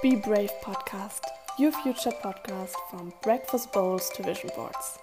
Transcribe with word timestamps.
Be 0.00 0.14
Brave 0.14 0.52
Podcast, 0.62 1.24
your 1.58 1.72
future 1.72 2.12
podcast 2.22 2.76
from 2.88 3.12
Breakfast 3.20 3.72
Bowls 3.72 4.08
to 4.10 4.22
Vision 4.22 4.48
Boards. 4.54 5.00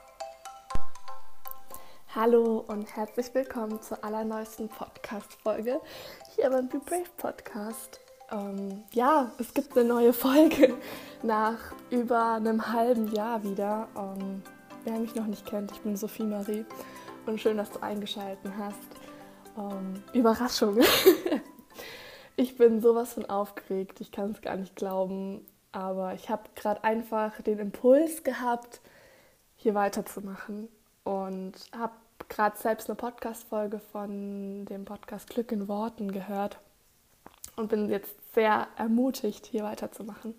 Hallo 2.16 2.64
und 2.70 2.96
herzlich 2.96 3.26
willkommen 3.34 3.82
zur 3.82 4.02
allerneuesten 4.06 4.70
Podcast-Folge 4.70 5.82
hier 6.34 6.50
beim 6.50 6.70
Be 6.70 6.80
Brave 6.80 7.10
Podcast. 7.18 8.00
Ähm, 8.32 8.86
ja, 8.94 9.34
es 9.38 9.54
gibt 9.54 9.78
eine 9.78 9.90
neue 9.90 10.14
Folge 10.14 10.74
nach 11.24 11.60
über 11.90 12.36
einem 12.36 12.72
halben 12.72 13.14
Jahr 13.14 13.44
wieder. 13.44 13.90
Ähm, 13.98 14.44
wer 14.86 14.98
mich 14.98 15.14
noch 15.14 15.28
nicht 15.28 15.46
kennt, 15.46 15.74
ich 15.74 15.82
bin 15.82 15.98
Sophie 15.98 16.24
Marie 16.24 16.66
und 17.26 17.42
schön, 17.42 17.58
dass 17.58 17.70
du 17.70 17.84
eingeschaltet 17.84 18.50
hast. 18.58 18.80
Ähm, 19.58 20.02
Überraschung. 20.14 20.80
ich 22.36 22.58
bin 22.58 22.82
sowas 22.82 23.14
von 23.14 23.26
aufgeregt, 23.26 24.02
ich 24.02 24.12
kann 24.12 24.32
es 24.32 24.42
gar 24.42 24.56
nicht 24.56 24.76
glauben, 24.76 25.46
aber 25.72 26.14
ich 26.14 26.30
habe 26.30 26.44
gerade 26.56 26.84
einfach 26.84 27.42
den 27.42 27.60
Impuls 27.60 28.24
gehabt, 28.24 28.82
hier 29.56 29.74
weiterzumachen 29.74 30.68
und 31.04 31.54
habe 31.78 31.94
gerade 32.30 32.58
selbst 32.58 32.90
eine 32.90 32.96
Podcast-Folge 32.96 33.80
von 33.92 34.66
dem 34.66 34.86
Podcast 34.86 35.30
Glück 35.30 35.52
in 35.52 35.68
Worten 35.68 36.12
gehört 36.12 36.58
und 37.56 37.70
bin 37.70 37.90
jetzt 37.90 38.16
sehr 38.34 38.68
ermutigt, 38.78 39.46
hier 39.46 39.64
weiterzumachen 39.64 40.34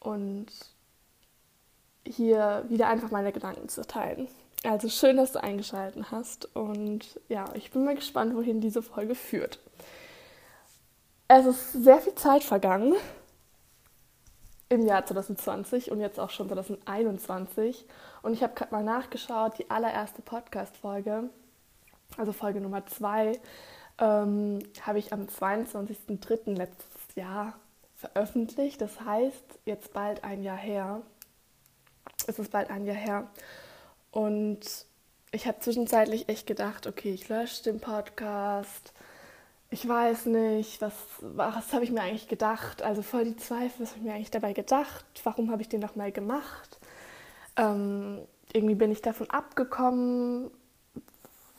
und 0.00 0.46
hier 2.06 2.64
wieder 2.68 2.88
einfach 2.88 3.10
meine 3.10 3.32
Gedanken 3.32 3.68
zu 3.68 3.86
teilen. 3.86 4.28
Also 4.64 4.88
schön, 4.88 5.16
dass 5.16 5.32
du 5.32 5.42
eingeschaltet 5.42 6.10
hast 6.10 6.54
und 6.56 7.20
ja, 7.28 7.44
ich 7.54 7.70
bin 7.70 7.84
mal 7.84 7.94
gespannt, 7.94 8.34
wohin 8.34 8.60
diese 8.60 8.82
Folge 8.82 9.14
führt. 9.14 9.60
Es 11.30 11.44
ist 11.44 11.72
sehr 11.72 12.00
viel 12.00 12.14
Zeit 12.14 12.42
vergangen 12.42 12.94
im 14.70 14.86
Jahr 14.86 15.04
2020 15.04 15.90
und 15.90 16.00
jetzt 16.00 16.18
auch 16.18 16.30
schon 16.30 16.48
2021 16.48 17.86
und 18.22 18.32
ich 18.32 18.42
habe 18.42 18.54
gerade 18.54 18.74
mal 18.74 18.82
nachgeschaut, 18.82 19.58
die 19.58 19.70
allererste 19.70 20.22
Podcast-Folge, 20.22 21.28
also 22.16 22.32
Folge 22.32 22.62
Nummer 22.62 22.86
2, 22.86 23.38
ähm, 23.98 24.60
habe 24.80 24.98
ich 24.98 25.12
am 25.12 25.26
22.03. 25.26 26.56
letztes 26.56 27.14
Jahr 27.14 27.58
veröffentlicht. 27.94 28.80
Das 28.80 28.98
heißt, 29.02 29.58
jetzt 29.66 29.92
bald 29.92 30.24
ein 30.24 30.42
Jahr 30.42 30.56
her. 30.56 31.02
Es 32.26 32.38
ist 32.38 32.52
bald 32.52 32.70
ein 32.70 32.86
Jahr 32.86 32.96
her. 32.96 33.30
Und 34.12 34.60
ich 35.30 35.46
habe 35.46 35.60
zwischenzeitlich 35.60 36.30
echt 36.30 36.46
gedacht, 36.46 36.86
okay, 36.86 37.12
ich 37.12 37.28
lösche 37.28 37.64
den 37.64 37.80
Podcast. 37.80 38.94
Ich 39.70 39.86
weiß 39.86 40.26
nicht, 40.26 40.80
was, 40.80 40.94
was 41.20 41.72
habe 41.74 41.84
ich 41.84 41.90
mir 41.90 42.00
eigentlich 42.00 42.28
gedacht? 42.28 42.82
Also 42.82 43.02
voll 43.02 43.24
die 43.24 43.36
Zweifel, 43.36 43.82
was 43.82 43.90
habe 43.90 44.00
ich 44.00 44.04
mir 44.06 44.14
eigentlich 44.14 44.30
dabei 44.30 44.54
gedacht? 44.54 45.04
Warum 45.24 45.50
habe 45.50 45.60
ich 45.60 45.68
den 45.68 45.80
nochmal 45.80 46.10
gemacht? 46.10 46.78
Ähm, 47.56 48.26
irgendwie 48.52 48.76
bin 48.76 48.90
ich 48.90 49.02
davon 49.02 49.28
abgekommen, 49.28 50.50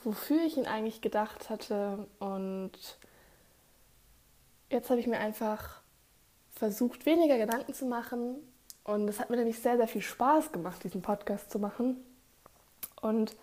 wofür 0.02 0.42
ich 0.44 0.56
ihn 0.56 0.66
eigentlich 0.66 1.00
gedacht 1.00 1.50
hatte. 1.50 2.08
Und 2.18 2.72
jetzt 4.70 4.90
habe 4.90 4.98
ich 4.98 5.06
mir 5.06 5.18
einfach 5.18 5.80
versucht, 6.52 7.06
weniger 7.06 7.38
Gedanken 7.38 7.74
zu 7.74 7.86
machen. 7.86 8.36
Und 8.82 9.06
es 9.08 9.20
hat 9.20 9.30
mir 9.30 9.36
nämlich 9.36 9.60
sehr, 9.60 9.76
sehr 9.76 9.86
viel 9.86 10.02
Spaß 10.02 10.50
gemacht, 10.50 10.82
diesen 10.82 11.00
Podcast 11.00 11.52
zu 11.52 11.60
machen. 11.60 12.04
Und 13.00 13.36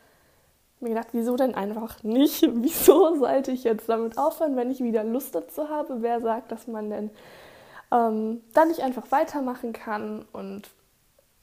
mir 0.79 0.89
gedacht, 0.89 1.09
wieso 1.11 1.35
denn 1.35 1.55
einfach 1.55 2.03
nicht? 2.03 2.41
Wieso 2.53 3.15
sollte 3.15 3.51
ich 3.51 3.63
jetzt 3.63 3.89
damit 3.89 4.17
aufhören, 4.17 4.55
wenn 4.55 4.71
ich 4.71 4.79
wieder 4.81 5.03
Lust 5.03 5.33
dazu 5.33 5.69
habe? 5.69 6.01
Wer 6.01 6.21
sagt, 6.21 6.51
dass 6.51 6.67
man 6.67 6.89
denn 6.89 7.11
ähm, 7.91 8.41
dann 8.53 8.67
nicht 8.67 8.81
einfach 8.81 9.11
weitermachen 9.11 9.73
kann 9.73 10.25
und 10.33 10.69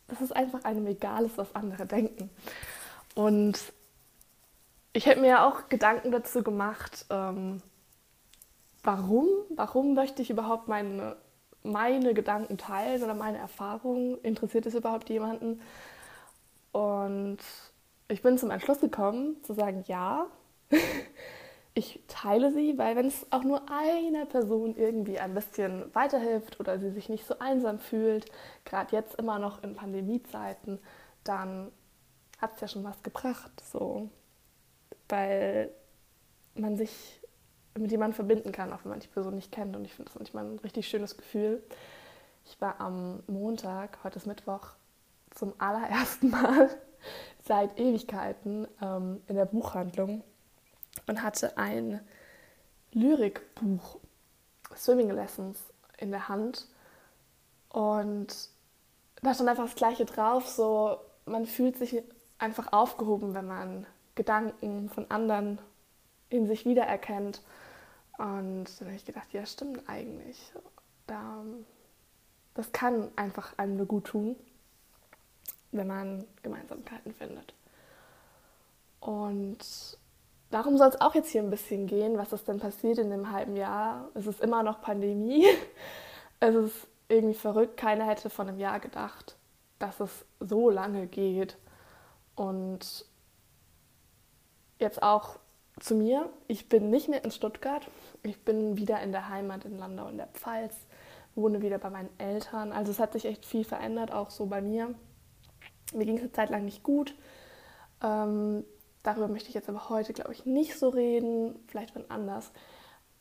dass 0.08 0.20
es 0.20 0.32
einfach 0.32 0.64
einem 0.64 0.86
egal 0.86 1.24
ist, 1.24 1.38
was 1.38 1.54
andere 1.54 1.86
denken. 1.86 2.30
Und 3.14 3.59
ich 4.92 5.06
hätte 5.06 5.20
mir 5.20 5.28
ja 5.28 5.48
auch 5.48 5.69
Gedanken 5.69 6.12
dazu 6.12 6.42
gemacht, 6.42 7.06
ähm, 7.10 7.62
warum, 8.82 9.26
warum 9.50 9.94
möchte 9.94 10.22
ich 10.22 10.30
überhaupt 10.30 10.69
meine, 10.69 11.16
meine 11.62 12.14
Gedanken 12.14 12.59
teilen 12.59 13.03
oder 13.03 13.14
meine 13.14 13.38
Erfahrungen? 13.38 14.19
Interessiert 14.22 14.66
es 14.66 14.75
überhaupt 14.75 15.09
jemanden? 15.09 15.60
Und 16.72 17.38
ich 18.09 18.22
bin 18.22 18.38
zum 18.38 18.50
Entschluss 18.50 18.81
gekommen, 18.81 19.42
zu 19.42 19.54
sagen, 19.54 19.84
ja, 19.87 20.26
ich 21.75 22.00
teile 22.06 22.53
sie, 22.53 22.78
weil 22.78 22.97
wenn 22.97 23.06
es 23.06 23.26
auch 23.31 23.42
nur 23.42 23.62
einer 23.70 24.26
Person 24.26 24.76
irgendwie 24.76 25.19
ein 25.19 25.34
bisschen 25.34 25.94
weiterhilft 25.94 26.60
oder 26.60 26.78
sie 26.78 26.91
sich 26.91 27.09
nicht 27.09 27.26
so 27.26 27.38
einsam 27.38 27.78
fühlt, 27.78 28.26
gerade 28.65 28.94
jetzt 28.94 29.16
immer 29.16 29.38
noch 29.38 29.62
in 29.62 29.75
Pandemiezeiten, 29.75 30.78
dann 31.25 31.72
hat 32.41 32.54
es 32.54 32.60
ja 32.60 32.69
schon 32.69 32.84
was 32.84 33.03
gebracht, 33.03 33.53
so, 33.65 34.10
weil 35.09 35.71
man 36.54 36.76
sich 36.76 37.21
mit 37.76 37.91
jemandem 37.91 38.15
verbinden 38.15 38.53
kann, 38.53 38.72
auch 38.72 38.84
wenn 38.84 38.91
man 38.91 39.00
die 39.00 39.09
Person 39.09 39.34
nicht 39.34 39.50
kennt. 39.50 39.75
Und 39.75 39.84
ich 39.84 39.94
finde 39.94 40.10
das 40.10 40.19
manchmal 40.19 40.44
ein 40.44 40.59
richtig 40.60 40.86
schönes 40.86 41.16
Gefühl. 41.16 41.62
Ich 42.44 42.60
war 42.60 42.81
am 42.81 43.22
Montag, 43.26 43.98
heute 44.04 44.19
ist 44.19 44.26
Mittwoch, 44.26 44.69
zum 45.31 45.54
allerersten 45.59 46.31
Mal 46.31 46.71
seit 47.47 47.78
Ewigkeiten 47.78 48.66
ähm, 48.81 49.22
in 49.26 49.37
der 49.37 49.44
Buchhandlung 49.44 50.22
und 51.06 51.22
hatte 51.22 51.59
ein 51.59 52.00
Lyrikbuch, 52.92 53.98
Swimming 54.76 55.10
Lessons, 55.10 55.59
in 55.98 56.10
der 56.10 56.28
Hand. 56.28 56.66
Und 57.69 58.48
da 59.22 59.34
stand 59.34 59.48
einfach 59.48 59.65
das 59.65 59.75
Gleiche 59.75 60.04
drauf, 60.04 60.48
so 60.48 60.98
man 61.26 61.47
fühlt 61.47 61.76
sich 61.76 62.03
einfach 62.38 62.72
aufgehoben, 62.72 63.34
wenn 63.34 63.47
man 63.47 63.86
Gedanken 64.15 64.88
von 64.91 65.10
anderen 65.10 65.59
in 66.28 66.47
sich 66.47 66.66
wiedererkennt. 66.66 67.42
Und 68.19 68.66
dann 68.78 68.88
habe 68.88 68.97
ich 68.97 69.04
gedacht, 69.04 69.32
ja, 69.32 69.44
stimmt 69.44 69.88
eigentlich. 69.88 70.53
das 72.54 72.72
kann 72.72 73.10
einfach 73.16 73.59
einem 73.59 73.76
nur 73.76 73.86
gut 73.86 74.04
tun 74.04 74.36
wenn 75.76 75.86
man 75.86 76.24
Gemeinsamkeiten 76.42 77.12
findet. 77.14 77.54
Und 79.00 79.58
darum 80.50 80.78
soll 80.78 80.88
es 80.88 81.00
auch 81.00 81.14
jetzt 81.14 81.30
hier 81.30 81.42
ein 81.42 81.50
bisschen 81.50 81.86
gehen, 81.86 82.16
was 82.16 82.32
ist 82.32 82.48
denn 82.48 82.58
passiert 82.58 82.98
in 82.98 83.10
dem 83.10 83.30
halben 83.30 83.56
Jahr. 83.56 84.08
Es 84.14 84.26
ist 84.26 84.40
immer 84.40 84.62
noch 84.62 84.80
Pandemie. 84.80 85.46
Es 86.40 86.54
ist 86.54 86.88
irgendwie 87.08 87.34
verrückt. 87.34 87.78
Keiner 87.78 88.04
hätte 88.04 88.28
von 88.28 88.48
einem 88.48 88.58
Jahr 88.58 88.78
gedacht, 88.78 89.36
dass 89.78 89.98
es 90.00 90.26
so 90.40 90.68
lange 90.68 91.06
geht. 91.06 91.56
Und 92.34 93.06
jetzt 94.78 95.02
auch 95.02 95.38
zu 95.80 95.94
mir. 95.94 96.28
Ich 96.48 96.68
bin 96.68 96.91
nicht 96.91 97.08
mehr 97.08 97.24
in 97.24 97.30
Stuttgart. 97.30 97.86
Ich 98.22 98.44
bin 98.44 98.76
wieder 98.76 99.00
in 99.00 99.12
der 99.12 99.28
Heimat 99.28 99.64
in 99.64 99.78
Landau 99.78 100.08
in 100.08 100.18
der 100.18 100.28
Pfalz. 100.28 100.74
Wohne 101.34 101.62
wieder 101.62 101.78
bei 101.78 101.91
meinen 101.91 102.10
Eltern. 102.18 102.72
Also 102.72 102.92
es 102.92 102.98
hat 102.98 103.12
sich 103.12 103.24
echt 103.24 103.44
viel 103.44 103.64
verändert, 103.64 104.12
auch 104.12 104.30
so 104.30 104.46
bei 104.46 104.60
mir. 104.60 104.94
Mir 105.93 106.06
ging 106.06 106.17
es 106.17 106.22
eine 106.22 106.33
Zeit 106.33 106.50
lang 106.50 106.65
nicht 106.65 106.83
gut. 106.83 107.15
Ähm, 108.03 108.65
darüber 109.03 109.28
möchte 109.28 109.49
ich 109.49 109.55
jetzt 109.55 109.69
aber 109.69 109.89
heute, 109.89 110.12
glaube 110.12 110.33
ich, 110.33 110.47
nicht 110.47 110.78
so 110.78 110.89
reden. 110.89 111.56
Vielleicht 111.69 111.95
wann 111.95 112.11
anders. 112.11 112.53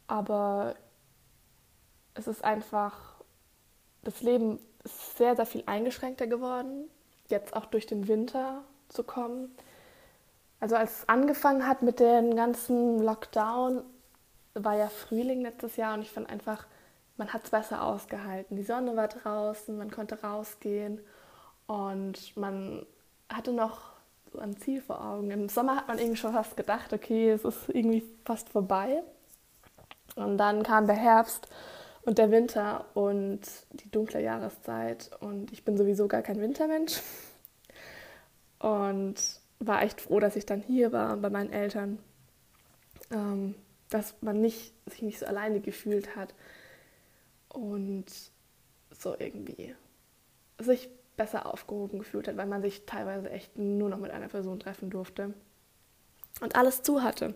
Aber 0.07 0.75
es 2.13 2.27
ist 2.27 2.43
einfach, 2.43 3.21
das 4.03 4.21
Leben 4.21 4.59
ist 4.83 5.17
sehr, 5.17 5.35
sehr 5.35 5.45
viel 5.45 5.63
eingeschränkter 5.65 6.27
geworden. 6.27 6.89
Jetzt 7.29 7.55
auch 7.55 7.65
durch 7.65 7.85
den 7.85 8.07
Winter 8.07 8.63
zu 8.89 9.03
kommen. 9.03 9.55
Also 10.59 10.75
als 10.75 10.99
es 10.99 11.09
angefangen 11.09 11.67
hat 11.67 11.81
mit 11.81 11.99
dem 11.99 12.35
ganzen 12.35 12.99
Lockdown, 12.99 13.83
war 14.53 14.75
ja 14.75 14.87
Frühling 14.87 15.41
letztes 15.41 15.75
Jahr 15.77 15.95
und 15.95 16.03
ich 16.03 16.11
fand 16.11 16.29
einfach, 16.29 16.67
man 17.17 17.33
hat 17.33 17.43
es 17.43 17.49
besser 17.49 17.83
ausgehalten. 17.83 18.55
Die 18.55 18.63
Sonne 18.63 18.95
war 18.95 19.07
draußen, 19.07 19.77
man 19.77 19.91
konnte 19.91 20.21
rausgehen 20.21 21.01
und 21.67 22.35
man 22.35 22.85
hatte 23.29 23.53
noch 23.53 23.93
so 24.31 24.39
ein 24.39 24.57
Ziel 24.57 24.81
vor 24.81 25.03
Augen. 25.03 25.31
Im 25.31 25.49
Sommer 25.49 25.75
hat 25.75 25.87
man 25.87 25.99
irgendwie 25.99 26.17
schon 26.17 26.33
fast 26.33 26.57
gedacht, 26.57 26.93
okay, 26.93 27.31
es 27.31 27.45
ist 27.45 27.69
irgendwie 27.69 28.03
fast 28.25 28.49
vorbei. 28.49 29.03
Und 30.15 30.37
dann 30.37 30.63
kam 30.63 30.87
der 30.87 30.95
Herbst 30.95 31.47
und 32.03 32.17
der 32.17 32.31
Winter 32.31 32.85
und 32.93 33.41
die 33.71 33.89
dunkle 33.89 34.21
Jahreszeit. 34.21 35.11
Und 35.19 35.51
ich 35.51 35.63
bin 35.63 35.77
sowieso 35.77 36.07
gar 36.07 36.21
kein 36.21 36.41
Wintermensch. 36.41 37.01
Und 38.59 39.15
war 39.59 39.83
echt 39.83 40.01
froh, 40.01 40.19
dass 40.19 40.35
ich 40.35 40.45
dann 40.45 40.61
hier 40.61 40.91
war 40.91 41.17
bei 41.17 41.29
meinen 41.29 41.51
Eltern. 41.51 41.99
Ähm, 43.11 43.55
dass 43.89 44.15
man 44.21 44.41
nicht, 44.41 44.73
sich 44.89 45.01
nicht 45.03 45.19
so 45.19 45.25
alleine 45.25 45.59
gefühlt 45.59 46.15
hat. 46.15 46.33
Und 47.49 48.05
so 48.91 49.15
irgendwie 49.17 49.75
sich 50.59 50.89
besser 51.15 51.45
aufgehoben 51.45 51.99
gefühlt 51.99 52.27
hat, 52.27 52.37
weil 52.37 52.47
man 52.47 52.61
sich 52.61 52.85
teilweise 52.85 53.29
echt 53.29 53.57
nur 53.57 53.89
noch 53.89 53.99
mit 53.99 54.11
einer 54.11 54.27
Person 54.27 54.59
treffen 54.59 54.89
durfte 54.89 55.33
und 56.41 56.55
alles 56.55 56.81
zu 56.81 57.03
hatte. 57.03 57.35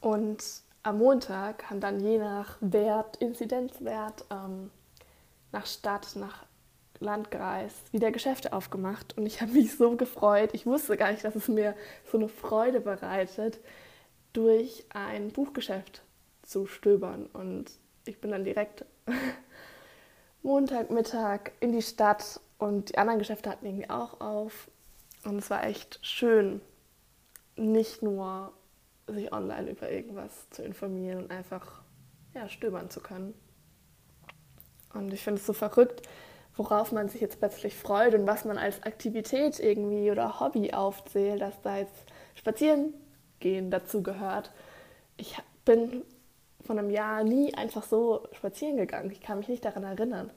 Und 0.00 0.44
am 0.82 0.98
Montag 0.98 1.70
haben 1.70 1.80
dann 1.80 2.00
je 2.00 2.18
nach 2.18 2.56
Wert, 2.60 3.16
Inzidenzwert, 3.16 4.24
ähm, 4.30 4.70
nach 5.52 5.66
Stadt, 5.66 6.14
nach 6.16 6.46
Landkreis 7.00 7.72
wieder 7.92 8.10
Geschäfte 8.10 8.52
aufgemacht 8.52 9.16
und 9.16 9.26
ich 9.26 9.40
habe 9.40 9.52
mich 9.52 9.76
so 9.76 9.96
gefreut. 9.96 10.50
Ich 10.52 10.66
wusste 10.66 10.96
gar 10.96 11.12
nicht, 11.12 11.24
dass 11.24 11.36
es 11.36 11.48
mir 11.48 11.74
so 12.10 12.18
eine 12.18 12.28
Freude 12.28 12.80
bereitet, 12.80 13.58
durch 14.32 14.84
ein 14.90 15.30
Buchgeschäft 15.30 16.02
zu 16.42 16.66
stöbern. 16.66 17.26
Und 17.32 17.70
ich 18.04 18.20
bin 18.20 18.30
dann 18.30 18.44
direkt 18.44 18.84
Montagmittag 20.42 21.52
in 21.60 21.72
die 21.72 21.82
Stadt 21.82 22.40
und 22.58 22.90
die 22.90 22.98
anderen 22.98 23.18
Geschäfte 23.18 23.50
hatten 23.50 23.66
irgendwie 23.66 23.88
auch 23.88 24.20
auf. 24.20 24.68
Und 25.24 25.38
es 25.38 25.50
war 25.50 25.64
echt 25.64 25.98
schön, 26.02 26.60
nicht 27.56 28.02
nur 28.02 28.52
sich 29.06 29.32
online 29.32 29.70
über 29.70 29.90
irgendwas 29.90 30.50
zu 30.50 30.62
informieren 30.62 31.24
und 31.24 31.30
einfach 31.30 31.82
ja, 32.34 32.48
stöbern 32.48 32.90
zu 32.90 33.00
können. 33.00 33.34
Und 34.92 35.12
ich 35.12 35.22
finde 35.22 35.40
es 35.40 35.46
so 35.46 35.52
verrückt, 35.52 36.02
worauf 36.56 36.92
man 36.92 37.08
sich 37.08 37.20
jetzt 37.20 37.38
plötzlich 37.38 37.76
freut 37.76 38.14
und 38.14 38.26
was 38.26 38.44
man 38.44 38.58
als 38.58 38.82
Aktivität 38.82 39.60
irgendwie 39.60 40.10
oder 40.10 40.40
Hobby 40.40 40.72
aufzählt, 40.72 41.40
dass 41.40 41.60
da 41.62 41.78
jetzt 41.78 42.04
spazieren 42.34 42.94
gehen 43.40 43.70
dazu 43.70 44.02
gehört. 44.02 44.50
Ich 45.16 45.36
bin 45.64 46.02
von 46.64 46.78
einem 46.78 46.90
Jahr 46.90 47.22
nie 47.22 47.54
einfach 47.54 47.84
so 47.84 48.26
spazieren 48.32 48.76
gegangen. 48.76 49.10
Ich 49.10 49.20
kann 49.20 49.38
mich 49.38 49.48
nicht 49.48 49.64
daran 49.64 49.84
erinnern. 49.84 50.30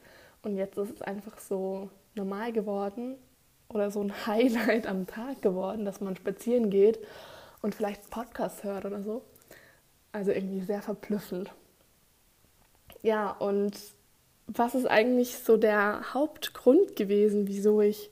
Und 0.44 0.56
jetzt 0.56 0.78
ist 0.78 0.92
es 0.96 1.02
einfach 1.02 1.40
so 1.40 1.90
normal 2.16 2.52
geworden 2.52 3.18
oder 3.70 3.92
so 3.92 4.02
ein 4.02 4.14
Highlight 4.28 4.88
am 4.88 5.08
Tag 5.08 5.42
geworden, 5.42 5.86
dass 5.86 6.02
man 6.02 6.16
spazieren 6.16 6.70
geht 6.70 7.00
und 7.62 7.76
vielleicht 7.76 8.10
Podcast 8.10 8.64
hört 8.64 8.86
oder 8.86 9.02
so. 9.02 9.24
Also 10.12 10.32
irgendwie 10.32 10.62
sehr 10.62 10.82
verblüffend. 10.82 11.52
Ja, 13.02 13.32
und 13.32 13.80
was 14.48 14.76
ist 14.76 14.86
eigentlich 14.86 15.38
so 15.38 15.58
der 15.58 16.14
Hauptgrund 16.14 16.96
gewesen, 16.96 17.48
wieso 17.48 17.82
ich 17.82 18.12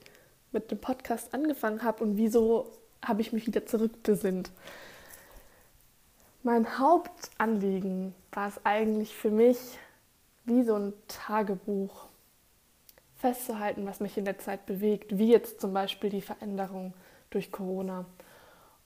mit 0.52 0.70
dem 0.70 0.78
Podcast 0.78 1.34
angefangen 1.34 1.82
habe 1.82 2.02
und 2.02 2.16
wieso 2.16 2.72
habe 3.04 3.20
ich 3.20 3.32
mich 3.32 3.46
wieder 3.46 3.66
zurückbesinnt? 3.66 4.50
Mein 6.42 6.78
Hauptanliegen 6.78 8.14
war 8.32 8.48
es 8.48 8.60
eigentlich 8.64 9.14
für 9.14 9.30
mich, 9.30 9.58
wie 10.46 10.62
so 10.62 10.74
ein 10.74 10.94
Tagebuch 11.06 12.09
festzuhalten, 13.20 13.86
was 13.86 14.00
mich 14.00 14.16
in 14.16 14.24
der 14.24 14.38
Zeit 14.38 14.66
bewegt, 14.66 15.18
wie 15.18 15.30
jetzt 15.30 15.60
zum 15.60 15.72
Beispiel 15.72 16.10
die 16.10 16.22
Veränderung 16.22 16.94
durch 17.30 17.52
Corona. 17.52 18.06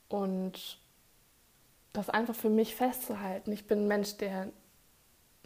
Und 0.08 0.78
das 1.92 2.10
einfach 2.10 2.34
für 2.34 2.50
mich 2.50 2.74
festzuhalten. 2.74 3.52
Ich 3.52 3.66
bin 3.66 3.84
ein 3.84 3.88
Mensch, 3.88 4.16
der 4.16 4.48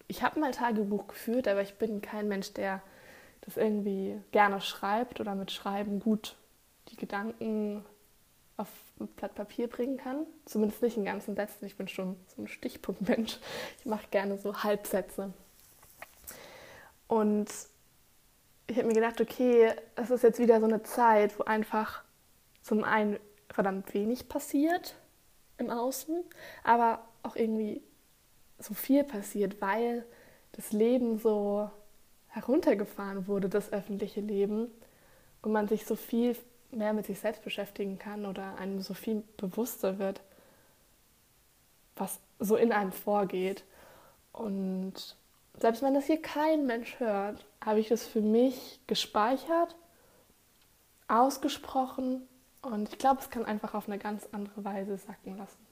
ich 0.09 0.23
habe 0.23 0.41
mal 0.41 0.53
Tagebuch 0.53 1.07
geführt, 1.07 1.47
aber 1.47 1.61
ich 1.61 1.75
bin 1.75 2.01
kein 2.01 2.29
Mensch, 2.29 2.55
der 2.55 2.83
das 3.43 3.57
irgendwie 3.57 4.19
gerne 4.33 4.61
schreibt 4.61 5.21
oder 5.21 5.35
mit 5.35 5.53
Schreiben 5.53 6.01
gut 6.01 6.37
die 6.89 6.97
Gedanken 6.97 7.85
auf 8.57 8.69
ein 8.99 9.07
Blatt 9.09 9.35
Papier 9.35 9.69
bringen 9.69 9.99
kann. 9.99 10.27
Zumindest 10.47 10.83
nicht 10.83 10.97
in 10.97 11.05
ganzen 11.05 11.37
Sätzen. 11.37 11.67
Ich 11.67 11.77
bin 11.77 11.89
schon 11.89 12.17
so 12.35 12.43
ein 12.43 12.49
Stichpunktmensch. 12.49 13.39
Ich 13.81 13.87
mache 13.87 14.07
gerne 14.11 14.39
so 14.39 14.63
Halbsätze. 14.63 15.33
Und 17.07 17.49
ich 18.69 18.77
habe 18.77 18.87
mir 18.87 18.95
gedacht, 18.95 19.21
okay, 19.21 19.73
es 19.97 20.11
ist 20.11 20.23
jetzt 20.23 20.39
wieder 20.39 20.61
so 20.61 20.67
eine 20.67 20.83
Zeit, 20.83 21.39
wo 21.39 21.45
einfach 21.45 22.03
zum 22.63 22.85
einen 22.85 23.19
verdammt 23.49 23.93
wenig 23.95 24.29
passiert 24.29 24.95
im 25.57 25.71
Außen, 25.71 26.23
aber 26.63 27.03
auch 27.23 27.35
irgendwie 27.35 27.83
so 28.59 28.75
viel 28.75 29.05
passiert, 29.05 29.61
weil 29.61 30.05
das 30.53 30.73
Leben 30.73 31.19
so 31.19 31.71
heruntergefahren 32.29 33.27
wurde, 33.27 33.49
das 33.49 33.73
öffentliche 33.73 34.21
Leben, 34.21 34.71
und 35.41 35.53
man 35.53 35.69
sich 35.69 35.87
so 35.87 35.97
viel 35.97 36.37
mehr 36.71 36.93
mit 36.93 37.07
sich 37.07 37.21
selbst 37.21 37.43
beschäftigen 37.45 37.99
kann 37.99 38.27
oder 38.27 38.57
einem 38.57 38.81
so 38.81 38.93
viel 38.93 39.23
bewusster 39.37 39.99
wird, 39.99 40.21
was 41.97 42.19
so 42.39 42.57
in 42.57 42.73
einem 42.73 42.93
vorgeht. 42.93 43.65
Und 44.33 45.17
selbst 45.61 45.83
wenn 45.83 45.95
das 45.95 46.07
hier 46.07 46.21
kein 46.23 46.67
Mensch 46.67 46.99
hört, 47.01 47.45
habe 47.65 47.81
ich 47.81 47.89
das 47.89 48.07
für 48.07 48.21
mich 48.21 48.81
gespeichert, 48.87 49.77
ausgesprochen 51.09 52.29
und 52.63 52.89
ich 52.91 52.99
glaube, 52.99 53.21
es 53.21 53.31
kann 53.31 53.45
einfach 53.45 53.75
auf 53.75 53.89
eine 53.89 53.99
ganz 53.99 54.29
andere 54.33 54.65
Weise 54.65 54.97
sacken 54.99 55.37
lassen. 55.37 55.67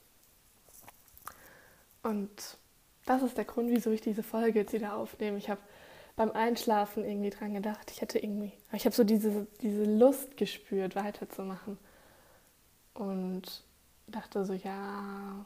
Und 2.03 2.59
das 3.05 3.23
ist 3.23 3.37
der 3.37 3.44
Grund, 3.44 3.71
wieso 3.71 3.91
ich 3.91 4.00
diese 4.00 4.23
Folge 4.23 4.61
jetzt 4.61 4.73
wieder 4.73 4.94
aufnehme. 4.97 5.38
Ich 5.38 5.50
habe 5.50 5.61
beim 6.17 6.31
Einschlafen 6.33 7.05
irgendwie 7.05 7.31
dran 7.31 7.55
gedacht. 7.55 7.91
Ich 7.91 8.00
hätte 8.00 8.19
irgendwie, 8.19 8.53
ich 8.73 8.85
habe 8.85 8.94
so 8.94 9.05
diese, 9.05 9.47
diese 9.61 9.85
Lust 9.85 10.37
gespürt, 10.37 10.97
weiterzumachen. 10.97 11.79
Und 12.94 13.65
dachte 14.06 14.44
so, 14.44 14.55
ja, 14.55 15.44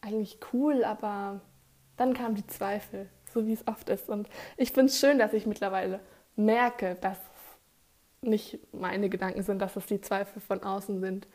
eigentlich 0.00 0.38
cool, 0.52 0.84
aber 0.84 1.40
dann 1.96 2.14
kamen 2.14 2.34
die 2.34 2.46
Zweifel, 2.46 3.08
so 3.32 3.46
wie 3.46 3.52
es 3.52 3.66
oft 3.66 3.88
ist. 3.88 4.08
Und 4.08 4.28
ich 4.56 4.72
finde 4.72 4.90
es 4.90 5.00
schön, 5.00 5.18
dass 5.18 5.32
ich 5.32 5.46
mittlerweile 5.46 6.00
merke, 6.36 6.96
dass 7.00 7.18
es 7.18 8.28
nicht 8.28 8.58
meine 8.72 9.08
Gedanken 9.08 9.42
sind, 9.42 9.60
dass 9.60 9.76
es 9.76 9.86
die 9.86 10.00
Zweifel 10.00 10.40
von 10.40 10.62
außen 10.62 11.00
sind, 11.00 11.26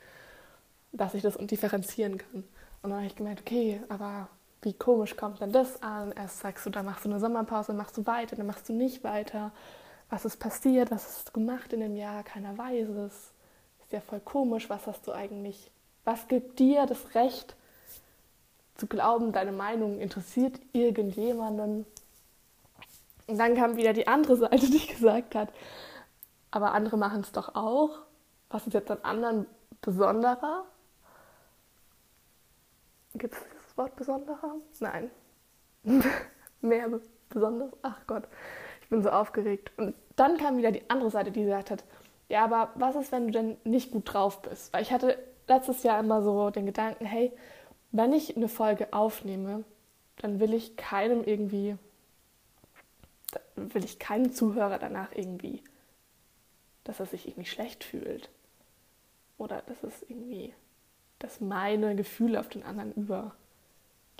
dass 0.91 1.13
ich 1.13 1.23
das 1.23 1.37
differenzieren 1.37 2.17
kann. 2.17 2.43
Und 2.81 2.89
dann 2.89 2.99
habe 2.99 3.05
ich 3.05 3.15
gemerkt, 3.15 3.41
okay, 3.41 3.81
aber 3.89 4.27
wie 4.61 4.73
komisch 4.73 5.15
kommt 5.15 5.41
denn 5.41 5.51
das 5.51 5.81
an? 5.81 6.11
Erst 6.11 6.39
sagst 6.39 6.65
du, 6.65 6.69
da 6.69 6.83
machst 6.83 7.05
du 7.05 7.09
eine 7.09 7.19
Sommerpause, 7.19 7.73
machst 7.73 7.97
du 7.97 8.05
weiter, 8.05 8.35
dann 8.35 8.45
machst 8.45 8.69
du 8.69 8.73
nicht 8.73 9.03
weiter. 9.03 9.51
Was 10.09 10.25
ist 10.25 10.37
passiert? 10.37 10.91
Was 10.91 11.05
hast 11.05 11.29
du 11.29 11.33
gemacht 11.33 11.73
in 11.73 11.79
dem 11.79 11.95
Jahr? 11.95 12.23
Keiner 12.23 12.57
weiß 12.57 12.89
es. 12.89 13.31
Ist 13.81 13.91
ja 13.91 14.01
voll 14.01 14.19
komisch. 14.19 14.69
Was 14.69 14.85
hast 14.85 15.07
du 15.07 15.13
eigentlich? 15.13 15.71
Was 16.03 16.27
gibt 16.27 16.59
dir 16.59 16.85
das 16.85 17.15
Recht 17.15 17.55
zu 18.81 18.87
glauben, 18.87 19.31
deine 19.31 19.51
Meinung 19.51 19.99
interessiert 19.99 20.59
irgendjemanden? 20.73 21.85
Und 23.27 23.37
dann 23.37 23.55
kam 23.55 23.77
wieder 23.77 23.93
die 23.93 24.07
andere 24.07 24.35
Seite, 24.35 24.65
die 24.71 24.87
gesagt 24.87 25.35
hat, 25.35 25.49
aber 26.49 26.73
andere 26.73 26.97
machen 26.97 27.21
es 27.21 27.31
doch 27.31 27.55
auch. 27.55 27.99
Was 28.49 28.65
ist 28.67 28.73
jetzt 28.73 28.89
an 28.89 28.97
anderen 29.03 29.45
besonderer? 29.81 30.65
Gibt 33.13 33.35
es 33.35 33.77
Wort 33.77 33.95
besonderer? 33.95 34.55
Nein. 34.79 35.11
Mehr 36.61 36.89
besonders? 37.29 37.71
Ach 37.83 37.99
Gott, 38.07 38.23
ich 38.81 38.89
bin 38.89 39.03
so 39.03 39.11
aufgeregt. 39.11 39.71
Und 39.77 39.93
dann 40.15 40.37
kam 40.37 40.57
wieder 40.57 40.71
die 40.71 40.89
andere 40.89 41.11
Seite, 41.11 41.31
die 41.31 41.43
gesagt 41.43 41.69
hat, 41.69 41.83
ja, 42.29 42.43
aber 42.43 42.71
was 42.75 42.95
ist, 42.95 43.11
wenn 43.11 43.27
du 43.27 43.31
denn 43.31 43.57
nicht 43.63 43.91
gut 43.91 44.11
drauf 44.11 44.41
bist? 44.41 44.73
Weil 44.73 44.81
ich 44.81 44.91
hatte 44.91 45.17
letztes 45.47 45.83
Jahr 45.83 45.99
immer 45.99 46.23
so 46.23 46.49
den 46.49 46.65
Gedanken, 46.65 47.05
hey, 47.05 47.31
wenn 47.91 48.13
ich 48.13 48.35
eine 48.35 48.47
Folge 48.47 48.93
aufnehme, 48.93 49.63
dann 50.17 50.39
will 50.39 50.53
ich 50.53 50.77
keinem 50.77 51.23
irgendwie, 51.23 51.77
will 53.55 53.83
ich 53.83 53.99
keinen 53.99 54.33
Zuhörer 54.33 54.79
danach 54.79 55.11
irgendwie, 55.13 55.63
dass 56.83 56.99
er 56.99 57.05
sich 57.05 57.27
irgendwie 57.27 57.49
schlecht 57.49 57.83
fühlt. 57.83 58.29
Oder 59.37 59.61
dass 59.63 59.83
es 59.83 60.03
irgendwie, 60.07 60.53
dass 61.19 61.41
meine 61.41 61.95
Gefühle 61.95 62.39
auf 62.39 62.49
den 62.49 62.63
anderen 62.63 62.93
über, 62.93 63.35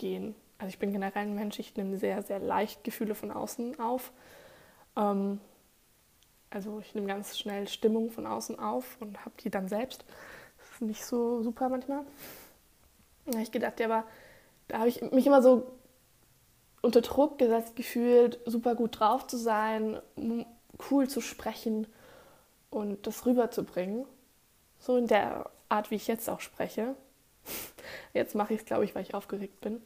gehen. 0.01 0.35
Also 0.57 0.69
ich 0.69 0.79
bin 0.79 0.91
generell 0.91 1.23
ein 1.23 1.35
Mensch, 1.35 1.59
ich 1.59 1.75
nehme 1.75 1.97
sehr, 1.97 2.21
sehr 2.23 2.39
leicht 2.39 2.83
Gefühle 2.83 3.15
von 3.15 3.31
außen 3.31 3.79
auf. 3.79 4.11
Ähm, 4.97 5.39
also 6.49 6.79
ich 6.79 6.93
nehme 6.93 7.07
ganz 7.07 7.37
schnell 7.37 7.67
Stimmung 7.67 8.11
von 8.11 8.27
außen 8.27 8.59
auf 8.59 8.97
und 8.99 9.23
habe 9.23 9.35
die 9.43 9.49
dann 9.49 9.69
selbst. 9.69 10.03
Das 10.57 10.71
ist 10.71 10.81
nicht 10.81 11.05
so 11.05 11.41
super 11.43 11.69
manchmal. 11.69 12.03
Da 13.31 13.37
habe 13.37 13.43
ich 13.43 13.51
gedacht, 13.51 13.79
ja, 13.79 13.85
aber 13.87 14.05
da 14.67 14.79
habe 14.79 14.89
ich 14.89 15.01
mich 15.11 15.25
immer 15.25 15.41
so 15.41 15.71
unter 16.81 17.01
Druck 17.01 17.37
gesetzt 17.37 17.75
gefühlt, 17.75 18.39
super 18.45 18.75
gut 18.75 18.99
drauf 18.99 19.27
zu 19.27 19.37
sein, 19.37 19.99
cool 20.89 21.07
zu 21.07 21.21
sprechen 21.21 21.87
und 22.69 23.05
das 23.05 23.25
rüberzubringen. 23.25 24.05
So 24.79 24.97
in 24.97 25.07
der 25.07 25.49
Art, 25.69 25.91
wie 25.91 25.95
ich 25.95 26.07
jetzt 26.07 26.29
auch 26.29 26.41
spreche. 26.41 26.95
Jetzt 28.13 28.35
mache 28.35 28.53
ich 28.53 28.61
es, 28.61 28.65
glaube 28.65 28.83
ich, 28.83 28.93
weil 28.93 29.03
ich 29.03 29.13
aufgeregt 29.13 29.61
bin. 29.61 29.75
Und 29.75 29.83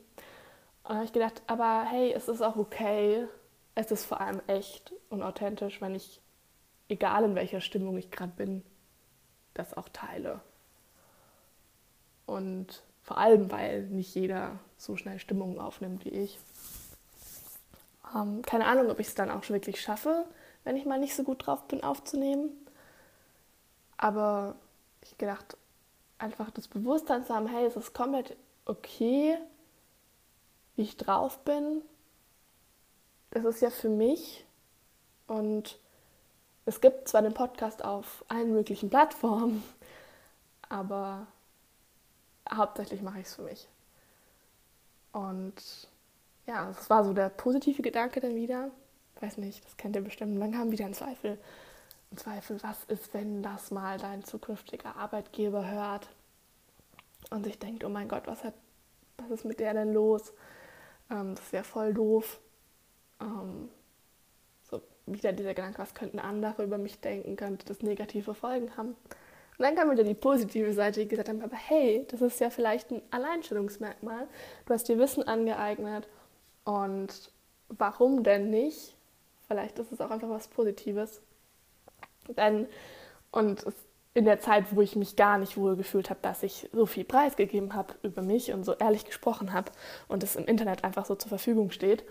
dann 0.84 0.96
habe 0.98 1.06
ich 1.06 1.14
gedacht, 1.14 1.42
aber 1.48 1.84
hey, 1.84 2.12
es 2.14 2.28
ist 2.28 2.42
auch 2.42 2.56
okay. 2.56 3.28
Es 3.76 3.92
ist 3.92 4.06
vor 4.06 4.22
allem 4.22 4.42
echt 4.48 4.94
und 5.10 5.22
authentisch, 5.22 5.82
wenn 5.82 5.96
ich, 5.96 6.22
egal 6.90 7.24
in 7.24 7.36
welcher 7.36 7.62
Stimmung 7.62 7.98
ich 7.98 8.12
gerade 8.12 8.32
bin, 8.36 8.64
das 9.54 9.76
auch 9.76 9.90
teile. 9.90 10.42
Und 12.26 12.84
vor 13.06 13.20
allem, 13.20 13.52
weil 13.52 13.84
nicht 13.84 14.16
jeder 14.16 14.60
so 14.78 14.98
schnell 14.98 15.20
Stimmungen 15.20 15.60
aufnimmt 15.60 16.04
wie 16.06 16.10
ich. 16.10 16.40
Ähm, 18.16 18.42
keine 18.42 18.66
Ahnung, 18.66 18.90
ob 18.90 19.00
ich 19.00 19.08
es 19.08 19.16
dann 19.16 19.30
auch 19.30 19.48
wirklich 19.48 19.80
schaffe, 19.80 20.26
wenn 20.64 20.76
ich 20.76 20.86
mal 20.86 21.00
nicht 21.00 21.16
so 21.16 21.24
gut 21.24 21.46
drauf 21.46 21.68
bin, 21.68 21.84
aufzunehmen. 21.84 22.50
Aber 23.98 24.56
ich 25.02 25.18
gedacht, 25.18 25.56
einfach 26.18 26.50
das 26.50 26.68
Bewusstsein 26.68 27.24
zu 27.24 27.34
haben, 27.34 27.48
hey, 27.48 27.66
es 27.66 27.76
ist 27.76 27.94
komplett 27.94 28.36
okay, 28.66 29.38
wie 30.76 30.82
ich 30.82 30.98
drauf 30.98 31.38
bin. 31.46 31.84
Das 33.30 33.46
ist 33.46 33.62
ja 33.62 33.70
für 33.70 33.90
mich 33.90 34.46
Und 35.28 35.80
es 36.66 36.82
gibt 36.82 37.08
zwar 37.08 37.22
den 37.22 37.34
Podcast 37.34 37.84
auf 37.86 38.26
allen 38.28 38.52
möglichen 38.52 38.90
Plattformen, 38.90 39.64
aber 40.70 41.28
hauptsächlich 42.54 43.02
mache 43.02 43.20
ich 43.20 43.28
es 43.28 43.36
für 43.36 43.44
mich. 43.44 43.68
Und 45.12 45.88
ja, 46.46 46.68
das 46.68 46.90
war 46.90 47.04
so 47.04 47.14
der 47.14 47.30
positive 47.30 47.82
Gedanke 47.82 48.20
dann 48.20 48.36
wieder. 48.36 48.70
Weiß 49.22 49.38
nicht, 49.38 49.66
das 49.66 49.78
kennt 49.78 49.96
ihr 49.96 50.04
bestimmt. 50.04 50.34
Und 50.34 50.42
dann 50.42 50.52
kam 50.52 50.72
wieder 50.72 50.86
ein 50.86 50.94
Zweifel. 50.94 51.38
Ein 52.12 52.18
Zweifel, 52.18 52.62
was 52.62 52.84
ist, 52.86 53.14
wenn 53.14 53.42
das 53.42 53.72
mal 53.72 53.98
dein 53.98 54.24
zukünftiger 54.24 54.96
Arbeitgeber 54.96 55.70
hört 55.70 56.10
und 57.30 57.44
sich 57.44 57.58
denkt, 57.58 57.84
oh 57.84 57.90
mein 57.90 58.08
Gott, 58.08 58.28
was, 58.28 58.44
hat, 58.44 58.54
was 59.18 59.32
ist 59.32 59.46
mit 59.46 59.60
der 59.60 59.74
denn 59.74 59.94
los? 59.94 60.34
Ähm, 61.10 61.36
das 61.36 61.52
ja 61.52 61.64
voll 61.64 61.94
doof. 61.94 62.40
Ähm, 63.22 63.70
so 64.70 64.82
wieder 65.06 65.34
dieser 65.34 65.54
Gedanke, 65.54 65.80
was 65.80 65.94
könnten 65.94 66.20
andere 66.20 66.64
über 66.64 66.78
mich 66.78 67.00
denken, 67.00 67.36
könnte 67.36 67.66
das 67.66 67.82
negative 67.82 68.34
Folgen 68.36 68.76
haben. 68.78 68.96
Und 69.58 69.64
dann 69.64 69.76
kam 69.76 69.90
wieder 69.92 70.04
die 70.04 70.14
positive 70.14 70.74
Seite, 70.74 71.00
die 71.00 71.08
gesagt 71.08 71.30
haben, 71.30 71.42
aber 71.42 71.56
hey, 71.56 72.06
das 72.10 72.22
ist 72.22 72.40
ja 72.40 72.50
vielleicht 72.50 72.92
ein 72.92 73.02
Alleinstellungsmerkmal. 73.12 74.28
Du 74.66 74.74
hast 74.74 74.88
dir 74.90 75.00
Wissen 75.00 75.24
angeeignet 75.24 76.08
und 76.66 77.32
warum 77.70 78.24
denn 78.24 78.50
nicht? 78.50 78.96
Vielleicht 79.48 79.80
ist 79.80 79.92
es 79.92 80.02
auch 80.02 80.10
einfach 80.10 80.30
was 80.30 80.48
Positives. 80.48 81.22
Denn, 82.28 82.68
und 83.32 83.66
in 84.14 84.26
der 84.26 84.40
Zeit, 84.40 84.66
wo 84.72 84.82
ich 84.82 84.96
mich 84.96 85.16
gar 85.16 85.38
nicht 85.38 85.58
wohl 85.58 85.76
gefühlt 85.76 86.10
habe, 86.10 86.20
dass 86.22 86.42
ich 86.42 86.70
so 86.74 86.86
viel 86.86 87.04
preisgegeben 87.04 87.74
habe 87.74 87.94
über 88.02 88.22
mich 88.22 88.52
und 88.54 88.64
so 88.64 88.74
ehrlich 88.74 89.06
gesprochen 89.06 89.54
habe 89.54 89.72
und 90.08 90.24
es 90.24 90.36
im 90.36 90.46
Internet 90.46 90.84
einfach 90.84 91.06
so 91.06 91.16
zur 91.16 91.30
Verfügung 91.30 91.70
steht, 91.72 92.04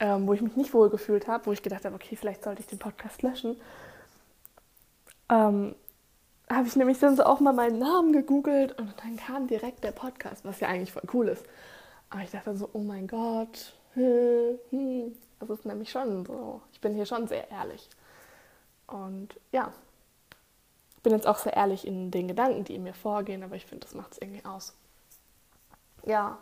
ähm, 0.00 0.26
wo 0.26 0.34
ich 0.34 0.42
mich 0.42 0.56
nicht 0.56 0.74
wohl 0.74 0.90
gefühlt 0.90 1.28
habe, 1.28 1.46
wo 1.46 1.52
ich 1.52 1.62
gedacht 1.62 1.84
habe, 1.84 1.94
okay, 1.94 2.16
vielleicht 2.16 2.42
sollte 2.42 2.60
ich 2.60 2.66
den 2.66 2.80
Podcast 2.80 3.22
löschen, 3.22 3.56
ähm, 5.30 5.74
habe 6.50 6.68
ich 6.68 6.76
nämlich 6.76 6.98
dann 6.98 7.16
so 7.16 7.24
auch 7.24 7.40
mal 7.40 7.52
meinen 7.52 7.78
Namen 7.78 8.12
gegoogelt 8.12 8.78
und 8.78 8.94
dann 9.02 9.16
kam 9.16 9.46
direkt 9.46 9.82
der 9.82 9.92
Podcast, 9.92 10.44
was 10.44 10.60
ja 10.60 10.68
eigentlich 10.68 10.92
voll 10.92 11.02
cool 11.12 11.28
ist. 11.28 11.44
Aber 12.10 12.22
ich 12.22 12.30
dachte 12.30 12.56
so, 12.56 12.68
oh 12.72 12.78
mein 12.78 13.08
Gott, 13.08 13.74
hm, 13.94 14.58
hm. 14.70 15.16
das 15.40 15.50
ist 15.50 15.66
nämlich 15.66 15.90
schon 15.90 16.24
so. 16.24 16.60
Ich 16.72 16.80
bin 16.80 16.94
hier 16.94 17.06
schon 17.06 17.26
sehr 17.26 17.50
ehrlich. 17.50 17.88
Und 18.86 19.34
ja, 19.50 19.72
bin 21.02 21.12
jetzt 21.12 21.26
auch 21.26 21.38
sehr 21.38 21.54
ehrlich 21.54 21.86
in 21.86 22.10
den 22.10 22.28
Gedanken, 22.28 22.64
die 22.64 22.74
in 22.74 22.82
mir 22.82 22.94
vorgehen, 22.94 23.42
aber 23.42 23.56
ich 23.56 23.66
finde, 23.66 23.86
das 23.86 23.94
macht 23.94 24.12
es 24.12 24.18
irgendwie 24.18 24.44
aus. 24.44 24.74
Ja, 26.04 26.38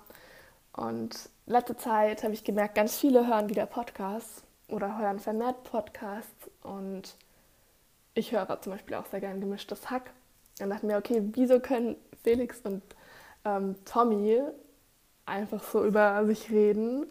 und 0.72 1.28
letzte 1.46 1.76
Zeit 1.76 2.22
habe 2.22 2.34
ich 2.34 2.44
gemerkt, 2.44 2.74
ganz 2.74 2.96
viele 2.96 3.26
hören 3.26 3.48
wieder 3.48 3.66
Podcasts 3.66 4.42
oder 4.68 4.98
hören 4.98 5.20
vermehrt 5.20 5.64
Podcasts 5.64 6.50
und 6.62 7.14
ich 8.14 8.32
höre 8.32 8.60
zum 8.60 8.72
Beispiel 8.72 8.96
auch 8.96 9.06
sehr 9.06 9.20
gern 9.20 9.40
gemischtes 9.40 9.90
Hack. 9.90 10.10
Und 10.60 10.70
dachte 10.70 10.86
mir, 10.86 10.98
okay, 10.98 11.22
wieso 11.32 11.58
können 11.58 11.96
Felix 12.22 12.60
und 12.62 12.82
ähm, 13.44 13.74
Tommy 13.84 14.40
einfach 15.26 15.62
so 15.62 15.84
über 15.84 16.24
sich 16.26 16.50
reden 16.50 17.06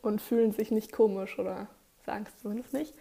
und 0.00 0.22
fühlen 0.22 0.52
sich 0.52 0.70
nicht 0.70 0.92
komisch 0.92 1.38
oder 1.38 1.66
sagen 2.06 2.24
es 2.28 2.40
zumindest 2.40 2.72
nicht. 2.72 2.94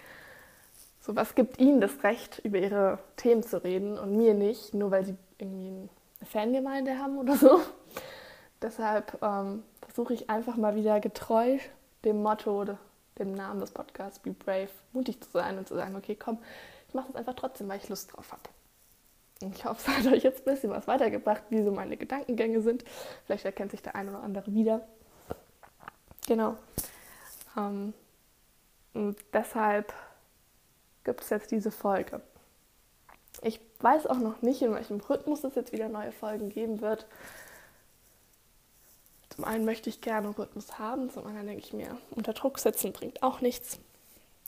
So, 0.99 1.15
was 1.15 1.35
gibt 1.35 1.59
ihnen 1.59 1.79
das 1.79 2.03
Recht, 2.03 2.39
über 2.43 2.57
ihre 2.57 2.99
Themen 3.15 3.43
zu 3.43 3.63
reden 3.63 3.97
und 3.97 4.17
mir 4.17 4.33
nicht, 4.33 4.73
nur 4.73 4.91
weil 4.91 5.05
sie 5.05 5.15
irgendwie 5.37 5.89
eine 6.19 6.29
Fangemeinde 6.29 6.97
haben 6.97 7.17
oder 7.17 7.35
so. 7.35 7.61
Deshalb 8.61 9.21
ähm, 9.21 9.63
versuche 9.81 10.13
ich 10.13 10.29
einfach 10.29 10.57
mal 10.57 10.75
wieder 10.75 10.99
getreu 10.99 11.59
dem 12.03 12.23
Motto, 12.23 12.65
dem 13.19 13.33
Namen 13.33 13.59
des 13.59 13.71
Podcasts, 13.71 14.19
Be 14.19 14.31
Brave, 14.31 14.69
mutig 14.91 15.21
zu 15.21 15.29
sein 15.31 15.57
und 15.57 15.67
zu 15.67 15.75
sagen, 15.75 15.95
okay, 15.95 16.15
komm, 16.15 16.39
ich 16.87 16.93
mache 16.93 17.07
das 17.07 17.15
einfach 17.15 17.35
trotzdem, 17.35 17.67
weil 17.67 17.79
ich 17.79 17.89
Lust 17.89 18.13
drauf 18.13 18.31
habe. 18.31 18.43
Ich 19.53 19.65
hoffe, 19.65 19.91
es 19.91 19.97
hat 20.05 20.11
euch 20.11 20.23
jetzt 20.23 20.47
ein 20.47 20.53
bisschen 20.53 20.71
was 20.71 20.87
weitergebracht, 20.87 21.43
wie 21.49 21.63
so 21.63 21.71
meine 21.71 21.97
Gedankengänge 21.97 22.61
sind. 22.61 22.83
Vielleicht 23.25 23.45
erkennt 23.45 23.71
sich 23.71 23.81
der 23.81 23.95
eine 23.95 24.11
oder 24.11 24.23
andere 24.23 24.53
wieder. 24.53 24.87
Genau. 26.27 26.57
Ähm, 27.55 27.93
und 28.93 29.17
deshalb 29.33 29.93
gibt 31.03 31.21
es 31.21 31.29
jetzt 31.29 31.51
diese 31.51 31.71
Folge. 31.71 32.21
Ich 33.43 33.59
weiß 33.79 34.07
auch 34.07 34.17
noch 34.17 34.41
nicht, 34.41 34.61
in 34.61 34.73
welchem 34.73 34.99
Rhythmus 34.99 35.43
es 35.43 35.55
jetzt 35.55 35.71
wieder 35.71 35.87
neue 35.87 36.11
Folgen 36.11 36.49
geben 36.49 36.81
wird. 36.81 37.05
Zum 39.29 39.45
einen 39.45 39.65
möchte 39.65 39.89
ich 39.89 40.01
gerne 40.01 40.35
Rhythmus 40.35 40.79
haben, 40.79 41.11
zum 41.11 41.27
anderen 41.27 41.45
denke 41.45 41.63
ich 41.63 41.71
mir, 41.71 41.95
unter 42.09 42.33
Druck 42.33 42.57
setzen 42.57 42.91
bringt 42.91 43.21
auch 43.21 43.39
nichts. 43.39 43.79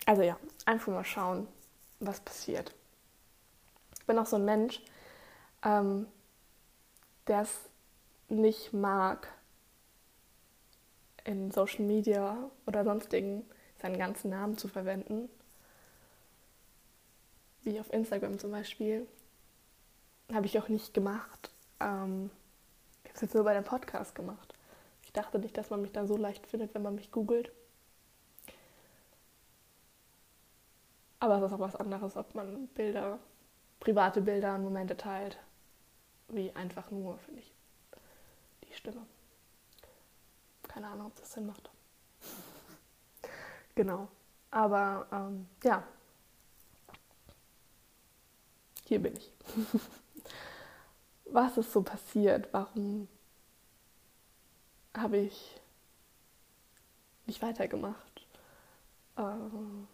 Also 0.08 0.24
ja, 0.24 0.38
einfach 0.66 0.92
mal 0.92 1.06
schauen, 1.06 1.48
was 2.00 2.20
passiert. 2.20 2.74
Ich 4.00 4.06
bin 4.06 4.18
auch 4.18 4.26
so 4.26 4.38
ein 4.38 4.46
Mensch, 4.46 4.82
ähm, 5.64 6.08
der 7.28 7.42
es 7.42 7.60
nicht 8.28 8.74
mag, 8.74 9.28
in 11.26 11.52
Social 11.52 11.86
Media 11.86 12.50
oder 12.66 12.84
sonstigen 12.84 13.46
seinen 13.82 13.98
ganzen 13.98 14.32
Namen 14.32 14.58
zu 14.58 14.68
verwenden. 14.68 15.30
Wie 17.64 17.80
auf 17.80 17.92
Instagram 17.94 18.40
zum 18.40 18.52
Beispiel. 18.52 19.06
Habe 20.34 20.46
ich 20.46 20.58
auch 20.60 20.70
nicht 20.70 20.94
gemacht. 20.94 21.52
Ähm, 21.80 22.32
ich 23.04 23.10
habe 23.10 23.16
es 23.16 23.22
jetzt 23.22 23.36
nur 23.36 23.44
bei 23.44 23.54
dem 23.54 23.64
Podcast 23.64 24.16
gemacht. 24.16 24.54
Ich 25.04 25.14
dachte 25.14 25.40
nicht, 25.40 25.58
dass 25.58 25.70
man 25.70 25.82
mich 25.82 25.92
da 25.92 26.08
so 26.08 26.18
leicht 26.18 26.46
findet, 26.48 26.74
wenn 26.74 26.84
man 26.84 26.96
mich 26.96 27.12
googelt. 27.12 27.52
Aber 31.20 31.38
es 31.38 31.44
ist 31.44 31.54
auch 31.54 31.60
was 31.60 31.76
anderes, 31.76 32.16
ob 32.16 32.34
man 32.34 32.68
Bilder, 32.70 33.20
private 33.80 34.22
Bilder 34.22 34.56
und 34.56 34.64
Momente 34.64 34.96
teilt, 34.96 35.38
wie 36.30 36.52
einfach 36.56 36.90
nur, 36.92 37.18
finde 37.20 37.42
ich, 37.42 37.52
die 38.68 38.74
Stimme. 38.74 39.06
Keine 40.68 40.88
Ahnung, 40.88 41.08
ob 41.08 41.16
das 41.16 41.34
Sinn 41.34 41.48
macht. 41.48 41.70
genau. 43.76 44.08
Aber 44.52 45.08
ähm, 45.12 45.48
ja, 45.64 45.84
hier 48.86 49.02
bin 49.02 49.16
ich. 49.16 49.32
Was 51.26 51.58
ist 51.58 51.72
so 51.72 51.84
passiert? 51.84 52.50
Warum 52.52 53.08
habe 54.98 55.18
ich 55.18 55.62
nicht 57.28 57.42
weitergemacht? 57.44 58.26
Ähm, 59.16 59.88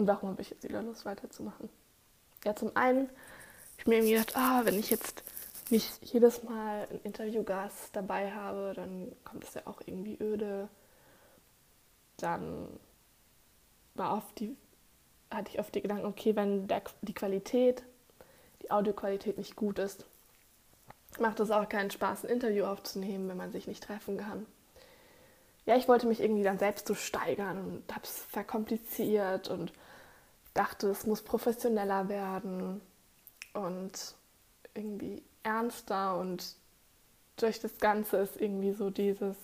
und 0.00 0.06
warum 0.06 0.30
habe 0.30 0.40
ich 0.40 0.48
jetzt 0.48 0.64
wieder 0.64 0.80
Lust 0.80 1.04
weiterzumachen? 1.04 1.68
Ja, 2.44 2.56
zum 2.56 2.74
einen 2.74 3.08
habe 3.08 3.10
ich 3.78 3.86
mir 3.86 3.96
irgendwie 3.96 4.14
gedacht, 4.14 4.34
ah, 4.34 4.62
wenn 4.64 4.78
ich 4.78 4.88
jetzt 4.88 5.22
nicht 5.68 6.02
jedes 6.02 6.42
Mal 6.42 6.88
einen 6.88 7.00
Interviewgast 7.02 7.94
dabei 7.94 8.32
habe, 8.32 8.72
dann 8.74 9.12
kommt 9.24 9.44
es 9.44 9.52
ja 9.52 9.62
auch 9.66 9.82
irgendwie 9.84 10.16
öde. 10.18 10.68
Dann 12.16 12.66
war 13.94 14.16
oft 14.16 14.40
die, 14.40 14.56
hatte 15.30 15.50
ich 15.52 15.60
oft 15.60 15.74
die 15.74 15.82
Gedanken, 15.82 16.06
okay, 16.06 16.34
wenn 16.34 16.66
der, 16.66 16.82
die 17.02 17.14
Qualität, 17.14 17.82
die 18.62 18.70
Audioqualität 18.70 19.36
nicht 19.36 19.54
gut 19.54 19.78
ist, 19.78 20.06
macht 21.18 21.40
es 21.40 21.50
auch 21.50 21.68
keinen 21.68 21.90
Spaß, 21.90 22.24
ein 22.24 22.30
Interview 22.30 22.64
aufzunehmen, 22.64 23.28
wenn 23.28 23.36
man 23.36 23.52
sich 23.52 23.66
nicht 23.66 23.82
treffen 23.82 24.16
kann. 24.16 24.46
Ja, 25.66 25.76
ich 25.76 25.88
wollte 25.88 26.06
mich 26.06 26.20
irgendwie 26.20 26.42
dann 26.42 26.58
selbst 26.58 26.86
so 26.86 26.94
steigern 26.94 27.58
und 27.58 27.94
habe 27.94 28.04
es 28.04 28.24
verkompliziert 28.30 29.48
und 29.48 29.72
dachte, 30.60 30.88
es 30.88 31.06
muss 31.06 31.22
professioneller 31.22 32.10
werden 32.10 32.82
und 33.54 34.14
irgendwie 34.74 35.22
ernster 35.42 36.18
und 36.18 36.54
durch 37.36 37.60
das 37.60 37.78
Ganze 37.78 38.18
ist 38.18 38.38
irgendwie 38.38 38.72
so 38.72 38.90
dieses, 38.90 39.36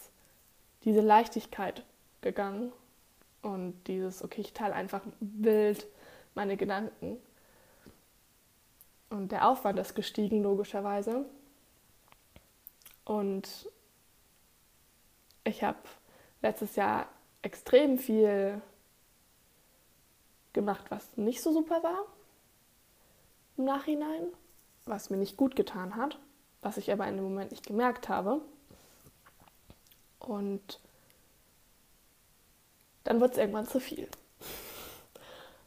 diese 0.85 1.01
Leichtigkeit 1.01 1.85
gegangen 2.21 2.71
und 3.41 3.75
dieses, 3.87 4.23
okay, 4.23 4.43
ich 4.43 4.53
teile 4.53 4.75
einfach 4.75 5.01
wild 5.21 5.87
meine 6.35 6.59
Gedanken. 6.59 7.17
Und 9.09 9.33
der 9.33 9.49
Aufwand 9.49 9.79
ist 9.79 9.95
gestiegen, 9.95 10.43
logischerweise. 10.43 11.25
Und 13.07 13.71
ich 15.45 15.63
habe 15.63 15.79
letztes 16.43 16.77
Jahr 16.77 17.09
extrem 17.41 17.97
viel 17.97 18.61
gemacht, 20.57 20.87
was 20.89 21.17
nicht 21.17 21.41
so 21.41 21.53
super 21.53 21.85
war 21.85 22.05
im 23.57 23.65
Nachhinein, 23.65 24.27
was 24.87 25.11
mir 25.11 25.17
nicht 25.17 25.37
gut 25.37 25.55
getan 25.55 25.95
hat, 25.95 26.19
was 26.63 26.77
ich 26.77 26.91
aber 26.91 27.07
in 27.07 27.17
dem 27.17 27.25
Moment 27.25 27.53
nicht 27.53 27.67
gemerkt 27.67 28.09
habe. 28.09 28.41
Und 30.19 30.81
dann 33.05 33.21
wird 33.21 33.33
es 33.33 33.39
irgendwann 33.39 33.69
zu 33.69 33.79
viel. 33.79 34.09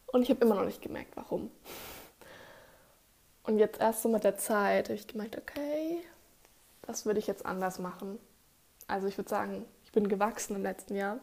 Und 0.08 0.24
ich 0.24 0.30
habe 0.30 0.44
immer 0.44 0.56
noch 0.56 0.66
nicht 0.66 0.82
gemerkt, 0.82 1.16
warum. 1.16 1.50
Und 3.44 3.60
jetzt 3.60 3.80
erst 3.80 4.02
so 4.02 4.10
mit 4.10 4.24
der 4.24 4.38
Zeit 4.38 4.90
habe 4.90 4.96
ich 4.96 5.08
gemerkt, 5.08 5.38
okay, 5.38 6.04
das 6.82 7.06
würde 7.06 7.20
ich 7.20 7.28
jetzt 7.28 7.46
anders 7.46 7.80
machen. 7.80 8.20
Also 8.88 9.08
ich 9.08 9.18
würde 9.18 9.30
sagen, 9.30 9.66
ich 9.84 9.92
bin 9.92 10.10
gewachsen 10.10 10.56
im 10.56 10.64
letzten 10.64 10.96
Jahr. 10.96 11.20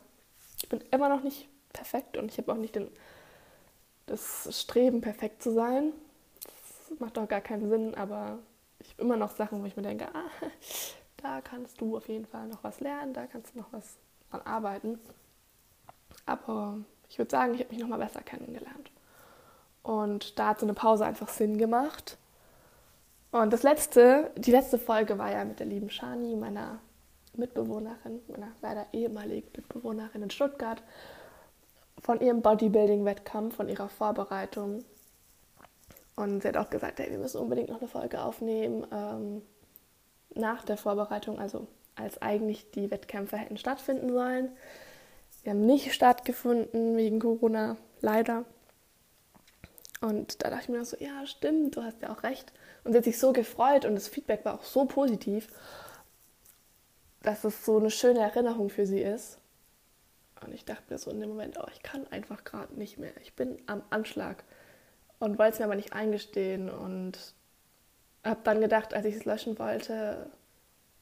Ich 0.58 0.68
bin 0.68 0.80
immer 0.90 1.08
noch 1.08 1.22
nicht 1.22 1.48
perfekt 1.72 2.16
und 2.16 2.30
ich 2.30 2.38
habe 2.38 2.52
auch 2.52 2.56
nicht 2.56 2.74
den, 2.74 2.88
das 4.06 4.48
Streben, 4.60 5.00
perfekt 5.00 5.42
zu 5.42 5.52
sein. 5.52 5.92
Das 6.88 6.98
macht 6.98 7.16
doch 7.16 7.28
gar 7.28 7.40
keinen 7.40 7.68
Sinn, 7.68 7.94
aber 7.94 8.38
ich 8.78 8.90
habe 8.92 9.02
immer 9.02 9.16
noch 9.16 9.30
Sachen, 9.30 9.62
wo 9.62 9.66
ich 9.66 9.76
mir 9.76 9.82
denke, 9.82 10.08
ah, 10.14 10.30
da 11.18 11.40
kannst 11.40 11.80
du 11.80 11.96
auf 11.96 12.08
jeden 12.08 12.26
Fall 12.26 12.46
noch 12.46 12.62
was 12.62 12.80
lernen, 12.80 13.12
da 13.12 13.26
kannst 13.26 13.54
du 13.54 13.58
noch 13.58 13.72
was 13.72 13.96
dran 14.30 14.42
arbeiten. 14.42 14.98
Aber 16.24 16.78
ich 17.08 17.18
würde 17.18 17.30
sagen, 17.30 17.54
ich 17.54 17.60
habe 17.60 17.70
mich 17.70 17.80
noch 17.80 17.88
mal 17.88 17.98
besser 17.98 18.22
kennengelernt. 18.22 18.90
Und 19.82 20.38
da 20.38 20.48
hat 20.48 20.60
so 20.60 20.66
eine 20.66 20.74
Pause 20.74 21.04
einfach 21.04 21.28
Sinn 21.28 21.58
gemacht. 21.58 22.18
Und 23.30 23.52
das 23.52 23.62
letzte, 23.62 24.30
die 24.36 24.50
letzte 24.50 24.78
Folge 24.78 25.18
war 25.18 25.30
ja 25.30 25.44
mit 25.44 25.60
der 25.60 25.66
lieben 25.66 25.90
Shani, 25.90 26.36
meiner 26.36 26.78
Mitbewohnerin, 27.34 28.20
meiner 28.28 28.48
leider 28.62 28.86
ehemaligen 28.92 29.48
Mitbewohnerin 29.54 30.22
in 30.22 30.30
Stuttgart, 30.30 30.82
von 32.02 32.20
ihrem 32.20 32.42
Bodybuilding-Wettkampf, 32.42 33.56
von 33.56 33.68
ihrer 33.68 33.88
Vorbereitung. 33.88 34.84
Und 36.14 36.42
sie 36.42 36.48
hat 36.48 36.56
auch 36.56 36.70
gesagt, 36.70 36.98
hey, 36.98 37.10
wir 37.10 37.18
müssen 37.18 37.40
unbedingt 37.40 37.68
noch 37.68 37.80
eine 37.80 37.88
Folge 37.88 38.22
aufnehmen 38.22 38.86
ähm, 38.92 39.42
nach 40.34 40.64
der 40.64 40.76
Vorbereitung, 40.76 41.38
also 41.38 41.66
als 41.94 42.20
eigentlich 42.22 42.70
die 42.70 42.90
Wettkämpfe 42.90 43.36
hätten 43.36 43.56
stattfinden 43.56 44.12
sollen. 44.12 44.50
Sie 45.42 45.50
haben 45.50 45.64
nicht 45.64 45.92
stattgefunden 45.92 46.96
wegen 46.96 47.20
Corona, 47.20 47.76
leider. 48.00 48.44
Und 50.00 50.42
da 50.42 50.50
dachte 50.50 50.64
ich 50.64 50.68
mir 50.68 50.84
so, 50.84 50.96
ja, 50.98 51.26
stimmt, 51.26 51.76
du 51.76 51.82
hast 51.82 52.02
ja 52.02 52.12
auch 52.12 52.22
recht. 52.22 52.52
Und 52.84 52.92
sie 52.92 52.98
hat 52.98 53.04
sich 53.04 53.18
so 53.18 53.32
gefreut 53.32 53.84
und 53.84 53.94
das 53.94 54.08
Feedback 54.08 54.44
war 54.44 54.54
auch 54.54 54.64
so 54.64 54.84
positiv, 54.84 55.48
dass 57.22 57.44
es 57.44 57.64
so 57.64 57.78
eine 57.78 57.90
schöne 57.90 58.20
Erinnerung 58.20 58.70
für 58.70 58.86
sie 58.86 59.00
ist. 59.00 59.38
Und 60.44 60.52
ich 60.52 60.64
dachte 60.64 60.92
mir 60.92 60.98
so 60.98 61.10
in 61.10 61.20
dem 61.20 61.30
Moment, 61.30 61.58
oh, 61.58 61.66
ich 61.72 61.82
kann 61.82 62.06
einfach 62.08 62.44
gerade 62.44 62.74
nicht 62.74 62.98
mehr. 62.98 63.12
Ich 63.22 63.34
bin 63.34 63.58
am 63.66 63.82
Anschlag 63.90 64.44
und 65.18 65.38
wollte 65.38 65.54
es 65.54 65.58
mir 65.58 65.64
aber 65.64 65.76
nicht 65.76 65.92
eingestehen 65.92 66.68
und 66.68 67.34
habe 68.24 68.40
dann 68.44 68.60
gedacht, 68.60 68.92
als 68.92 69.06
ich 69.06 69.14
es 69.14 69.24
löschen 69.24 69.58
wollte, 69.58 70.30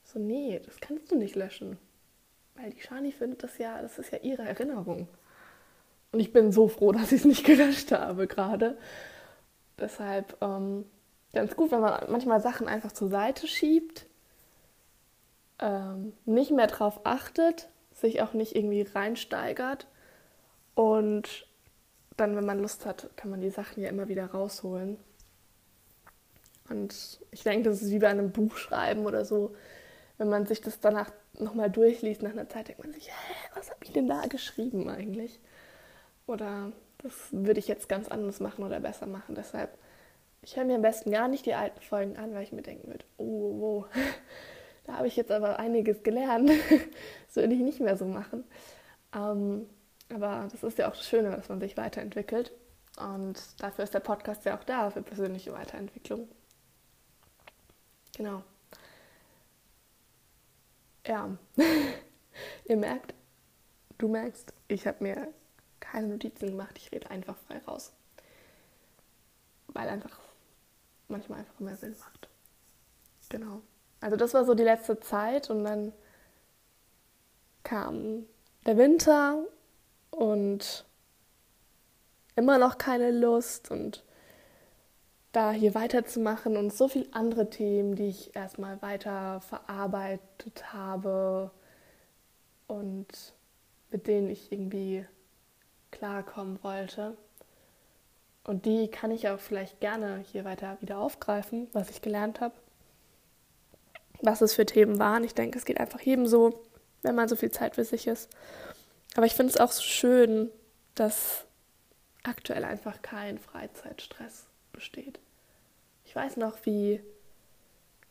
so, 0.05 0.19
nee, 0.19 0.61
das 0.65 0.81
kannst 0.81 1.11
du 1.11 1.17
nicht 1.17 1.35
löschen. 1.35 1.79
Weil 2.55 2.71
die 2.71 2.81
Shani 2.81 3.11
findet 3.11 3.43
das 3.43 3.59
ja, 3.59 3.81
das 3.83 3.99
ist 3.99 4.13
ja 4.13 4.19
ihre 4.19 4.43
Erinnerung. 4.43 5.09
Und 6.13 6.21
ich 6.21 6.33
bin 6.33 6.53
so 6.53 6.69
froh, 6.69 6.93
dass 6.93 7.11
ich 7.11 7.21
es 7.21 7.25
nicht 7.25 7.45
gelöscht 7.47 7.91
habe 7.91 8.29
gerade. 8.29 8.79
Deshalb 9.79 10.37
ähm, 10.41 10.85
ganz 11.33 11.57
gut, 11.57 11.73
wenn 11.73 11.81
man 11.81 12.05
manchmal 12.09 12.41
Sachen 12.41 12.69
einfach 12.69 12.93
zur 12.93 13.09
Seite 13.09 13.49
schiebt, 13.49 14.07
ähm, 15.59 16.13
nicht 16.25 16.53
mehr 16.53 16.69
drauf 16.69 17.01
achtet, 17.05 17.69
sich 17.95 18.23
auch 18.23 18.33
nicht 18.33 18.55
irgendwie 18.55 18.83
reinsteigert 18.83 19.87
und 20.75 21.47
dann, 22.17 22.37
wenn 22.37 22.47
man 22.47 22.61
Lust 22.61 22.87
hat, 22.87 23.11
kann 23.17 23.31
man 23.31 23.41
die 23.41 23.51
Sachen 23.51 23.83
ja 23.83 23.89
immer 23.89 24.09
wieder 24.09 24.27
rausholen. 24.27 24.99
Und 26.69 27.21
ich 27.31 27.43
denke, 27.43 27.69
das 27.69 27.83
ist 27.83 27.91
wie 27.91 27.99
bei 27.99 28.09
einem 28.09 28.31
Buch 28.31 28.57
schreiben 28.57 29.05
oder 29.07 29.25
so. 29.25 29.55
Wenn 30.17 30.29
man 30.29 30.47
sich 30.47 30.61
das 30.61 30.81
danach 30.81 31.11
nochmal 31.39 31.71
durchliest, 31.71 32.23
nach 32.23 32.31
einer 32.31 32.49
Zeit 32.49 32.69
denkt 32.69 32.83
man 32.83 32.93
sich, 32.93 33.09
hä, 33.09 33.49
was 33.55 33.71
habe 33.71 33.85
ich 33.85 33.93
denn 33.93 34.07
da 34.07 34.23
geschrieben 34.27 34.89
eigentlich? 34.89 35.41
Oder 36.27 36.73
das 36.99 37.13
würde 37.33 37.61
ich 37.61 37.69
jetzt 37.69 37.89
ganz 37.89 38.09
anders 38.09 38.41
machen 38.41 38.65
oder 38.65 38.81
besser 38.81 39.07
machen. 39.07 39.35
Deshalb, 39.35 39.77
ich 40.43 40.57
höre 40.57 40.65
mir 40.65 40.77
am 40.77 40.83
besten 40.83 41.11
gar 41.11 41.29
nicht 41.29 41.47
die 41.47 41.55
alten 41.55 41.81
Folgen 41.81 42.17
an, 42.17 42.33
weil 42.33 42.45
ich 42.45 42.53
mir 42.53 42.63
denken 42.63 42.89
würde, 42.89 43.05
oh, 43.19 43.59
wo, 43.59 43.87
da 44.85 44.95
habe 44.95 45.07
ich 45.07 45.17
jetzt 45.17 45.31
aber 45.31 45.59
einiges 45.59 46.03
gelernt. 46.03 46.51
das 47.27 47.37
würde 47.37 47.55
ich 47.55 47.61
nicht 47.61 47.81
mehr 47.81 47.97
so 47.97 48.05
machen. 48.05 48.45
Ähm, 49.15 49.67
aber 50.13 50.49
das 50.53 50.63
ist 50.63 50.79
ja 50.79 50.89
auch 50.89 50.97
das 50.97 51.09
Schöne, 51.09 51.31
dass 51.31 51.49
man 51.49 51.61
sich 51.61 51.77
weiterentwickelt. 51.77 52.53
Und 52.99 53.41
dafür 53.61 53.85
ist 53.85 53.95
der 53.95 54.01
Podcast 54.01 54.45
ja 54.45 54.57
auch 54.57 54.65
da, 54.65 54.91
für 54.91 55.03
persönliche 55.03 55.53
Weiterentwicklung. 55.53 56.29
Genau. 58.17 58.43
Ja, 61.07 61.37
ihr 62.65 62.77
merkt, 62.77 63.15
du 63.99 64.09
merkst, 64.09 64.53
ich 64.69 64.87
habe 64.87 65.03
mir 65.03 65.29
keine 65.81 66.09
Notizen 66.09 66.51
gemacht, 66.51 66.79
ich 66.79 66.93
rede 66.93 67.11
einfach 67.11 67.37
frei 67.37 67.59
raus. 67.67 67.93
Weil 69.69 69.89
einfach 69.89 70.19
manchmal 71.09 71.41
einfach 71.41 71.59
mehr 71.59 71.77
Sinn 71.77 71.97
macht. 71.99 72.29
Genau. 73.29 73.63
Also 74.05 74.17
das 74.17 74.35
war 74.35 74.45
so 74.45 74.53
die 74.53 74.65
letzte 74.65 75.01
Zeit 75.01 75.49
und 75.49 75.65
dann 75.65 75.95
kam 77.63 78.27
der 78.67 78.77
Winter 78.77 79.47
und 80.11 80.85
immer 82.37 82.59
noch 82.59 82.77
keine 82.77 83.11
Lust 83.13 83.71
und 83.71 84.05
da 85.33 85.53
hier 85.53 85.75
weiterzumachen 85.75 86.59
und 86.59 86.71
so 86.71 86.87
viele 86.87 87.07
andere 87.15 87.49
Themen, 87.49 87.97
die 87.97 88.09
ich 88.09 88.37
erstmal 88.37 88.83
weiter 88.83 89.41
verarbeitet 89.41 90.75
habe 90.75 91.51
und 92.67 93.07
mit 93.91 94.07
denen 94.07 94.29
ich 94.29 94.53
irgendwie 94.53 95.07
klarkommen 95.93 96.63
wollte. 96.63 97.17
Und 98.45 98.67
die 98.67 98.89
kann 98.89 99.11
ich 99.11 99.31
auch 99.31 99.41
vielleicht 99.41 99.81
gerne 99.81 100.23
hier 100.31 100.45
weiter 100.45 100.77
wieder 100.83 100.99
aufgreifen, 100.99 101.69
was 101.73 101.89
ich 101.89 102.03
gelernt 102.03 102.43
habe, 102.43 102.55
was 104.25 104.41
es 104.41 104.55
für 104.55 104.67
Themen 104.67 104.99
waren. 104.99 105.25
Ich 105.25 105.35
denke, 105.35 105.59
es 105.59 105.65
geht 105.65 105.81
einfach 105.81 106.01
jedem 106.01 106.27
so, 106.27 106.63
wenn 107.03 107.15
man 107.15 107.29
so 107.29 107.37
viel 107.37 107.51
Zeit 107.51 107.75
für 107.75 107.85
sich 107.85 108.07
ist. 108.07 108.31
Aber 109.17 109.27
ich 109.27 109.35
finde 109.35 109.53
es 109.53 109.61
auch 109.61 109.73
so 109.73 109.83
schön, 109.83 110.51
dass 110.95 111.45
aktuell 112.23 112.65
einfach 112.65 113.03
kein 113.03 113.39
Freizeitstress 113.39 114.47
besteht. 114.73 115.21
Ich 116.05 116.17
weiß 116.17 116.37
noch, 116.37 116.57
wie 116.65 117.01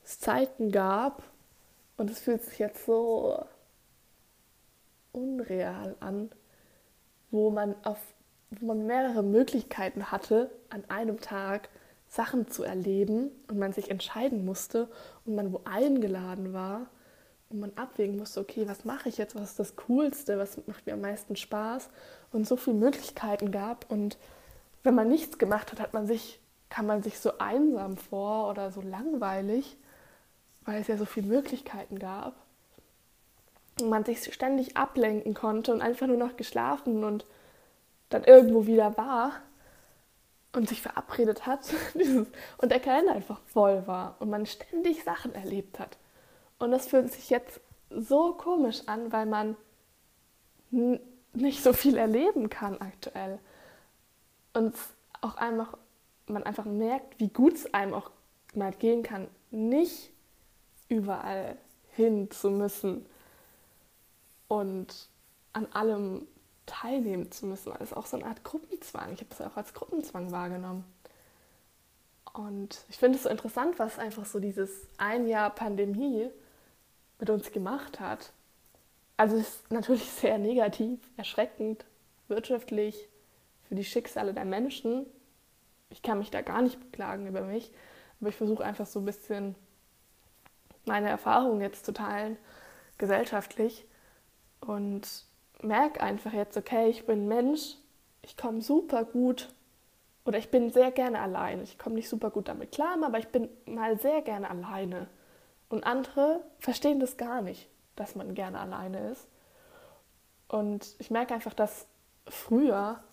es 0.03 0.19
Zeiten 0.19 0.71
gab 0.71 1.23
und 1.97 2.09
es 2.09 2.19
fühlt 2.19 2.43
sich 2.43 2.59
jetzt 2.59 2.85
so 2.85 3.43
unreal 5.11 5.95
an, 5.99 6.31
wo 7.31 7.49
man 7.49 7.75
auf 7.83 7.97
wo 8.59 8.67
man 8.67 8.85
mehrere 8.85 9.23
Möglichkeiten 9.23 10.11
hatte, 10.11 10.51
an 10.69 10.83
einem 10.89 11.19
Tag 11.19 11.69
Sachen 12.13 12.47
zu 12.47 12.63
erleben 12.63 13.31
und 13.47 13.57
man 13.57 13.73
sich 13.73 13.89
entscheiden 13.89 14.45
musste 14.45 14.87
und 15.25 15.33
man 15.33 15.51
wo 15.51 15.61
eingeladen 15.65 16.53
war 16.53 16.85
und 17.49 17.59
man 17.59 17.71
abwägen 17.75 18.17
musste, 18.17 18.39
okay, 18.39 18.67
was 18.67 18.85
mache 18.85 19.09
ich 19.09 19.17
jetzt, 19.17 19.33
was 19.33 19.49
ist 19.49 19.59
das 19.59 19.75
Coolste, 19.75 20.37
was 20.37 20.59
macht 20.67 20.85
mir 20.85 20.93
am 20.93 21.01
meisten 21.01 21.35
Spaß? 21.35 21.89
Und 22.31 22.47
so 22.47 22.55
viele 22.55 22.75
Möglichkeiten 22.75 23.51
gab 23.51 23.89
und 23.89 24.19
wenn 24.83 24.93
man 24.93 25.09
nichts 25.09 25.39
gemacht 25.39 25.71
hat, 25.71 25.79
hat 25.79 25.95
man 25.95 26.05
sich, 26.05 26.39
kam 26.69 26.85
man 26.85 27.01
sich 27.01 27.19
so 27.19 27.39
einsam 27.39 27.97
vor 27.97 28.47
oder 28.47 28.71
so 28.71 28.81
langweilig, 28.81 29.75
weil 30.65 30.81
es 30.81 30.87
ja 30.87 30.97
so 30.97 31.05
viele 31.05 31.25
Möglichkeiten 31.25 31.97
gab 31.97 32.35
und 33.81 33.89
man 33.89 34.05
sich 34.05 34.31
ständig 34.31 34.77
ablenken 34.77 35.33
konnte 35.33 35.73
und 35.73 35.81
einfach 35.81 36.05
nur 36.05 36.17
noch 36.17 36.37
geschlafen 36.37 37.03
und 37.03 37.25
dann 38.09 38.23
irgendwo 38.23 38.67
wieder 38.67 38.95
war 38.97 39.31
und 40.53 40.69
sich 40.69 40.81
verabredet 40.81 41.45
hat 41.45 41.61
und 42.57 42.71
der 42.71 42.79
Kalender 42.79 43.13
einfach 43.13 43.41
voll 43.47 43.85
war 43.87 44.15
und 44.19 44.29
man 44.29 44.45
ständig 44.45 45.03
Sachen 45.03 45.33
erlebt 45.33 45.79
hat. 45.79 45.97
Und 46.59 46.71
das 46.71 46.87
fühlt 46.87 47.11
sich 47.11 47.29
jetzt 47.29 47.59
so 47.89 48.33
komisch 48.33 48.81
an, 48.85 49.11
weil 49.11 49.25
man 49.25 49.57
nicht 51.33 51.63
so 51.63 51.73
viel 51.73 51.97
erleben 51.97 52.49
kann 52.49 52.79
aktuell. 52.79 53.39
Und 54.53 54.75
auch 55.21 55.35
einfach, 55.35 55.77
man 56.27 56.43
einfach 56.43 56.65
merkt, 56.65 57.19
wie 57.19 57.29
gut 57.29 57.55
es 57.55 57.73
einem 57.73 57.93
auch 57.93 58.11
mal 58.53 58.71
gehen 58.71 59.03
kann, 59.03 59.27
nicht 59.51 60.11
überall 60.89 61.57
hin 61.91 62.29
zu 62.31 62.49
müssen 62.49 63.05
und 64.47 65.09
an 65.53 65.67
allem 65.71 66.27
teilnehmen 66.65 67.31
zu 67.31 67.45
müssen. 67.45 67.71
Das 67.71 67.81
ist 67.81 67.97
auch 67.97 68.05
so 68.05 68.17
eine 68.17 68.25
Art 68.25 68.43
Gruppenzwang. 68.43 69.13
Ich 69.13 69.19
habe 69.19 69.29
es 69.31 69.41
auch 69.41 69.57
als 69.57 69.73
Gruppenzwang 69.73 70.31
wahrgenommen. 70.31 70.85
Und 72.33 72.83
ich 72.89 72.97
finde 72.97 73.17
es 73.17 73.23
so 73.23 73.29
interessant, 73.29 73.77
was 73.77 73.99
einfach 73.99 74.25
so 74.25 74.39
dieses 74.39 74.87
ein 74.97 75.27
Jahr 75.27 75.49
Pandemie 75.51 76.29
mit 77.19 77.29
uns 77.29 77.51
gemacht 77.51 77.99
hat. 77.99 78.31
Also 79.17 79.37
es 79.37 79.49
ist 79.49 79.71
natürlich 79.71 80.09
sehr 80.11 80.37
negativ, 80.37 80.99
erschreckend, 81.17 81.85
wirtschaftlich, 82.27 83.07
für 83.67 83.75
die 83.75 83.85
Schicksale 83.85 84.33
der 84.33 84.45
Menschen. 84.45 85.05
Ich 85.89 86.01
kann 86.01 86.19
mich 86.19 86.31
da 86.31 86.41
gar 86.41 86.61
nicht 86.61 86.79
beklagen 86.79 87.27
über 87.27 87.41
mich, 87.41 87.71
aber 88.19 88.29
ich 88.29 88.35
versuche 88.35 88.63
einfach 88.63 88.85
so 88.85 88.99
ein 88.99 89.05
bisschen 89.05 89.55
meine 90.85 91.09
Erfahrungen 91.09 91.61
jetzt 91.61 91.85
zu 91.85 91.93
teilen, 91.93 92.37
gesellschaftlich. 92.97 93.85
Und 94.59 95.25
merke 95.63 96.01
einfach 96.01 96.33
jetzt, 96.33 96.57
okay, 96.57 96.89
ich 96.89 97.05
bin 97.05 97.27
Mensch, 97.27 97.75
ich 98.21 98.37
komme 98.37 98.61
super 98.61 99.05
gut 99.05 99.49
oder 100.25 100.37
ich 100.37 100.49
bin 100.49 100.69
sehr 100.69 100.91
gerne 100.91 101.19
alleine. 101.19 101.63
Ich 101.63 101.77
komme 101.77 101.95
nicht 101.95 102.09
super 102.09 102.29
gut 102.29 102.47
damit 102.47 102.71
klar, 102.71 102.97
aber 103.03 103.19
ich 103.19 103.27
bin 103.27 103.49
mal 103.65 103.99
sehr 103.99 104.21
gerne 104.21 104.49
alleine. 104.49 105.07
Und 105.69 105.85
andere 105.85 106.41
verstehen 106.59 106.99
das 106.99 107.17
gar 107.17 107.41
nicht, 107.41 107.69
dass 107.95 108.15
man 108.15 108.35
gerne 108.35 108.59
alleine 108.59 109.09
ist. 109.11 109.27
Und 110.47 110.95
ich 110.99 111.09
merke 111.11 111.33
einfach, 111.33 111.53
dass 111.53 111.87
früher 112.27 113.03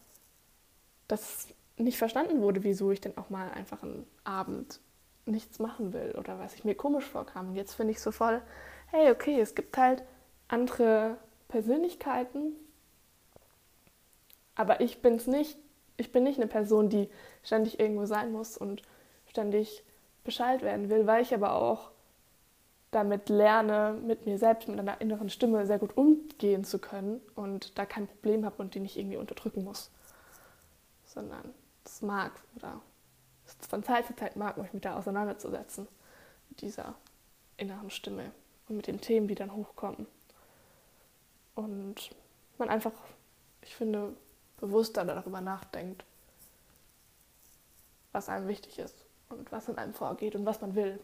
das 1.08 1.48
nicht 1.76 1.98
verstanden 1.98 2.42
wurde, 2.42 2.62
wieso 2.62 2.90
ich 2.90 3.00
denn 3.00 3.16
auch 3.16 3.30
mal 3.30 3.50
einfach 3.50 3.82
einen 3.82 4.06
Abend 4.24 4.80
nichts 5.26 5.58
machen 5.58 5.92
will 5.92 6.14
oder 6.18 6.38
was 6.38 6.54
ich 6.54 6.64
mir 6.64 6.74
komisch 6.74 7.06
vorkam. 7.06 7.48
Und 7.48 7.56
jetzt 7.56 7.74
finde 7.74 7.92
ich 7.92 8.00
so 8.00 8.12
voll, 8.12 8.42
hey, 8.88 9.10
okay, 9.10 9.40
es 9.40 9.54
gibt 9.54 9.76
halt 9.76 10.02
andere 10.48 11.16
Persönlichkeiten, 11.50 12.54
aber 14.54 14.80
ich 14.80 15.02
bin's 15.02 15.26
nicht. 15.26 15.58
Ich 15.96 16.12
bin 16.12 16.22
nicht 16.22 16.38
eine 16.38 16.46
Person, 16.46 16.88
die 16.88 17.10
ständig 17.42 17.78
irgendwo 17.78 18.06
sein 18.06 18.32
muss 18.32 18.56
und 18.56 18.82
ständig 19.26 19.84
Bescheid 20.24 20.62
werden 20.62 20.88
will, 20.88 21.06
weil 21.06 21.22
ich 21.22 21.34
aber 21.34 21.54
auch 21.54 21.90
damit 22.90 23.28
lerne, 23.28 23.98
mit 24.02 24.26
mir 24.26 24.38
selbst, 24.38 24.68
mit 24.68 24.78
einer 24.78 25.00
inneren 25.00 25.30
Stimme 25.30 25.66
sehr 25.66 25.78
gut 25.78 25.96
umgehen 25.96 26.64
zu 26.64 26.78
können 26.78 27.20
und 27.34 27.78
da 27.78 27.86
kein 27.86 28.06
Problem 28.06 28.44
habe 28.44 28.62
und 28.62 28.74
die 28.74 28.80
nicht 28.80 28.96
irgendwie 28.96 29.16
unterdrücken 29.16 29.64
muss, 29.64 29.90
sondern 31.04 31.54
es 31.84 32.02
mag 32.02 32.32
oder 32.56 32.80
es 33.46 33.66
von 33.66 33.84
Zeit 33.84 34.06
zu 34.06 34.16
Zeit 34.16 34.36
mag, 34.36 34.56
mich 34.56 34.72
mit 34.72 34.84
da 34.84 34.96
auseinanderzusetzen, 34.96 35.86
mit 36.48 36.60
dieser 36.62 36.94
inneren 37.56 37.90
Stimme 37.90 38.32
und 38.68 38.76
mit 38.76 38.86
den 38.86 39.00
Themen, 39.00 39.28
die 39.28 39.34
dann 39.34 39.54
hochkommen. 39.54 40.06
Und 41.54 42.10
man 42.58 42.68
einfach, 42.68 42.92
ich 43.62 43.74
finde, 43.74 44.14
bewusster 44.58 45.04
darüber 45.04 45.40
nachdenkt, 45.40 46.04
was 48.12 48.28
einem 48.28 48.48
wichtig 48.48 48.78
ist 48.78 48.96
und 49.28 49.50
was 49.52 49.68
in 49.68 49.78
einem 49.78 49.94
vorgeht 49.94 50.34
und 50.34 50.46
was 50.46 50.60
man 50.60 50.74
will. 50.74 51.00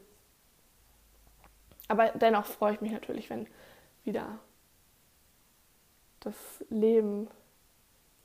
Aber 1.88 2.08
dennoch 2.10 2.46
freue 2.46 2.74
ich 2.74 2.80
mich 2.80 2.92
natürlich, 2.92 3.30
wenn 3.30 3.46
wieder 4.04 4.38
das 6.20 6.34
Leben 6.68 7.28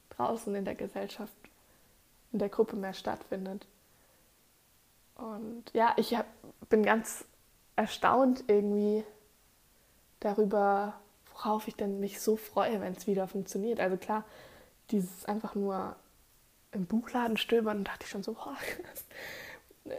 draußen 0.10 0.54
in 0.56 0.66
der 0.66 0.76
Gesellschaft, 0.76 1.34
in 2.32 2.40
der 2.40 2.50
Gruppe 2.50 2.76
mehr 2.76 2.94
stattfindet. 2.94 3.68
Und 5.16 5.66
ja, 5.74 5.94
ich 5.98 6.16
hab, 6.16 6.26
bin 6.70 6.84
ganz 6.84 7.26
erstaunt 7.76 8.44
irgendwie 8.48 9.04
darüber, 10.20 11.00
worauf 11.44 11.68
ich 11.68 11.76
denn 11.76 12.00
mich 12.00 12.22
so 12.22 12.36
freue, 12.36 12.82
wenn 12.82 12.94
es 12.94 13.08
wieder 13.08 13.28
funktioniert. 13.28 13.80
Also 13.80 13.98
klar, 13.98 14.26
dieses 14.92 15.26
einfach 15.26 15.56
nur 15.56 15.96
im 16.72 16.86
Buchladen 16.86 17.38
stöbern, 17.38 17.84
dachte 17.84 18.06
ich 18.06 18.10
schon 18.10 18.24
so, 18.24 18.34
boah, 18.34 18.56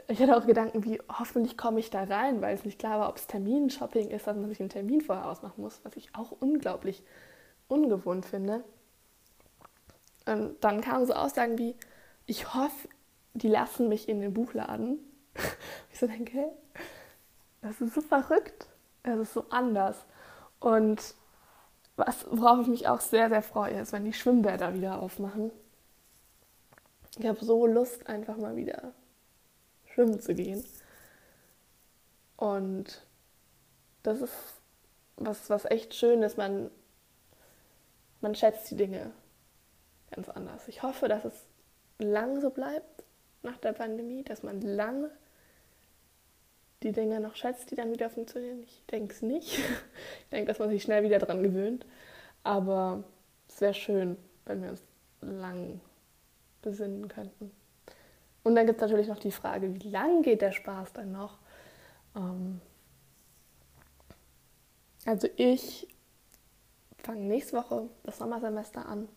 ich 0.08 0.20
hatte 0.20 0.36
auch 0.36 0.46
Gedanken 0.46 0.84
wie, 0.84 1.00
hoffentlich 1.08 1.58
komme 1.58 1.80
ich 1.80 1.90
da 1.90 2.04
rein, 2.04 2.40
weil 2.40 2.54
es 2.54 2.64
nicht 2.64 2.78
klar 2.78 3.00
war, 3.00 3.08
ob 3.08 3.16
es 3.16 3.26
Terminshopping 3.26 4.10
ist, 4.10 4.26
dass 4.26 4.36
man 4.36 4.48
sich 4.48 4.60
einen 4.60 4.68
Termin 4.68 5.00
vorher 5.00 5.28
ausmachen 5.28 5.60
muss, 5.60 5.80
was 5.82 5.96
ich 5.96 6.14
auch 6.14 6.30
unglaublich 6.30 7.02
ungewohnt 7.68 8.24
finde. 8.24 8.62
Und 10.26 10.62
dann 10.62 10.80
kamen 10.80 11.06
so 11.06 11.14
Aussagen 11.14 11.58
wie, 11.58 11.74
ich 12.26 12.54
hoffe, 12.54 12.88
die 13.34 13.48
lassen 13.48 13.88
mich 13.88 14.08
in 14.08 14.20
den 14.20 14.32
Buchladen. 14.32 14.98
ich 15.92 15.98
so 15.98 16.06
denke, 16.06 16.52
das 17.60 17.80
ist 17.80 17.94
so 17.94 18.00
verrückt, 18.00 18.68
das 19.02 19.18
ist 19.18 19.34
so 19.34 19.46
anders. 19.50 19.96
Und 20.60 21.16
was, 21.96 22.26
worauf 22.30 22.60
ich 22.62 22.68
mich 22.68 22.88
auch 22.88 23.00
sehr, 23.00 23.28
sehr 23.28 23.42
freue, 23.42 23.80
ist, 23.80 23.92
wenn 23.92 24.04
die 24.04 24.12
Schwimmbäder 24.12 24.74
wieder 24.74 25.00
aufmachen. 25.00 25.50
Ich 27.18 27.26
habe 27.26 27.44
so 27.44 27.66
Lust, 27.66 28.06
einfach 28.06 28.36
mal 28.36 28.56
wieder 28.56 28.92
schwimmen 29.84 30.20
zu 30.20 30.34
gehen. 30.34 30.64
Und 32.36 33.06
das 34.02 34.20
ist 34.22 34.34
was, 35.16 35.50
was 35.50 35.64
echt 35.66 35.94
schön 35.94 36.22
ist. 36.22 36.38
Man, 36.38 36.70
man 38.20 38.34
schätzt 38.34 38.70
die 38.70 38.76
Dinge 38.76 39.12
ganz 40.10 40.28
anders. 40.28 40.66
Ich 40.68 40.82
hoffe, 40.82 41.08
dass 41.08 41.24
es 41.24 41.34
lang 41.98 42.40
so 42.40 42.50
bleibt 42.50 43.04
nach 43.42 43.58
der 43.58 43.72
Pandemie, 43.72 44.24
dass 44.24 44.42
man 44.42 44.60
lange 44.60 45.10
die 46.82 46.92
Dinge 46.92 47.20
noch 47.20 47.36
schätzt, 47.36 47.70
die 47.70 47.74
dann 47.74 47.92
wieder 47.92 48.10
funktionieren. 48.10 48.62
Ich 48.62 48.84
denke 48.90 49.14
es 49.14 49.22
nicht. 49.22 49.58
Ich 49.58 50.28
denke, 50.30 50.48
dass 50.48 50.58
man 50.58 50.70
sich 50.70 50.82
schnell 50.82 51.02
wieder 51.02 51.18
dran 51.18 51.42
gewöhnt. 51.42 51.86
Aber 52.42 53.04
es 53.48 53.60
wäre 53.60 53.74
schön, 53.74 54.16
wenn 54.46 54.62
wir 54.62 54.70
uns 54.70 54.82
lang 55.20 55.80
besinnen 56.62 57.08
könnten. 57.08 57.50
Und 58.42 58.54
dann 58.54 58.66
gibt 58.66 58.78
es 58.78 58.82
natürlich 58.82 59.08
noch 59.08 59.18
die 59.18 59.30
Frage, 59.30 59.74
wie 59.74 59.90
lang 59.90 60.22
geht 60.22 60.42
der 60.42 60.52
Spaß 60.52 60.92
dann 60.94 61.12
noch? 61.12 61.38
Ähm 62.16 62.60
also 65.04 65.28
ich 65.36 65.88
fange 66.98 67.20
nächste 67.20 67.56
Woche 67.56 67.88
das 68.04 68.18
Sommersemester 68.18 68.86
an, 68.86 69.08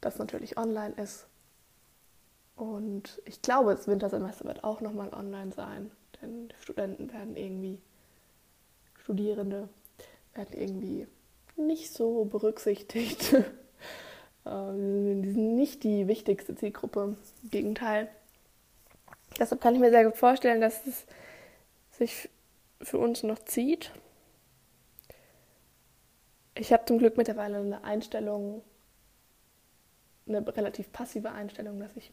das 0.00 0.18
natürlich 0.18 0.56
online 0.56 0.94
ist. 0.94 1.26
Und 2.56 3.20
ich 3.24 3.42
glaube, 3.42 3.74
das 3.74 3.88
Wintersemester 3.88 4.44
wird 4.44 4.62
auch 4.62 4.80
nochmal 4.80 5.12
online 5.12 5.52
sein, 5.52 5.90
denn 6.22 6.52
Studenten 6.60 7.12
werden 7.12 7.36
irgendwie, 7.36 7.80
Studierende 9.02 9.68
werden 10.34 10.58
irgendwie 10.58 11.06
nicht 11.56 11.92
so 11.92 12.24
berücksichtigt 12.24 13.34
ähm, 14.46 15.22
die 15.22 15.30
sind 15.30 15.56
nicht 15.56 15.84
die 15.84 16.08
wichtigste 16.08 16.54
Zielgruppe. 16.54 17.16
Im 17.42 17.50
Gegenteil. 17.50 18.08
Deshalb 19.38 19.60
kann 19.60 19.74
ich 19.74 19.80
mir 19.80 19.90
sehr 19.90 20.04
gut 20.04 20.16
vorstellen, 20.16 20.60
dass 20.60 20.86
es 20.86 21.06
sich 21.90 22.28
für 22.80 22.98
uns 22.98 23.22
noch 23.22 23.38
zieht. 23.44 23.92
Ich 26.54 26.72
habe 26.72 26.84
zum 26.84 26.98
Glück 26.98 27.16
mittlerweile 27.16 27.58
eine 27.58 27.84
Einstellung, 27.84 28.62
eine 30.26 30.46
relativ 30.54 30.92
passive 30.92 31.32
Einstellung, 31.32 31.80
dass 31.80 31.96
ich 31.96 32.12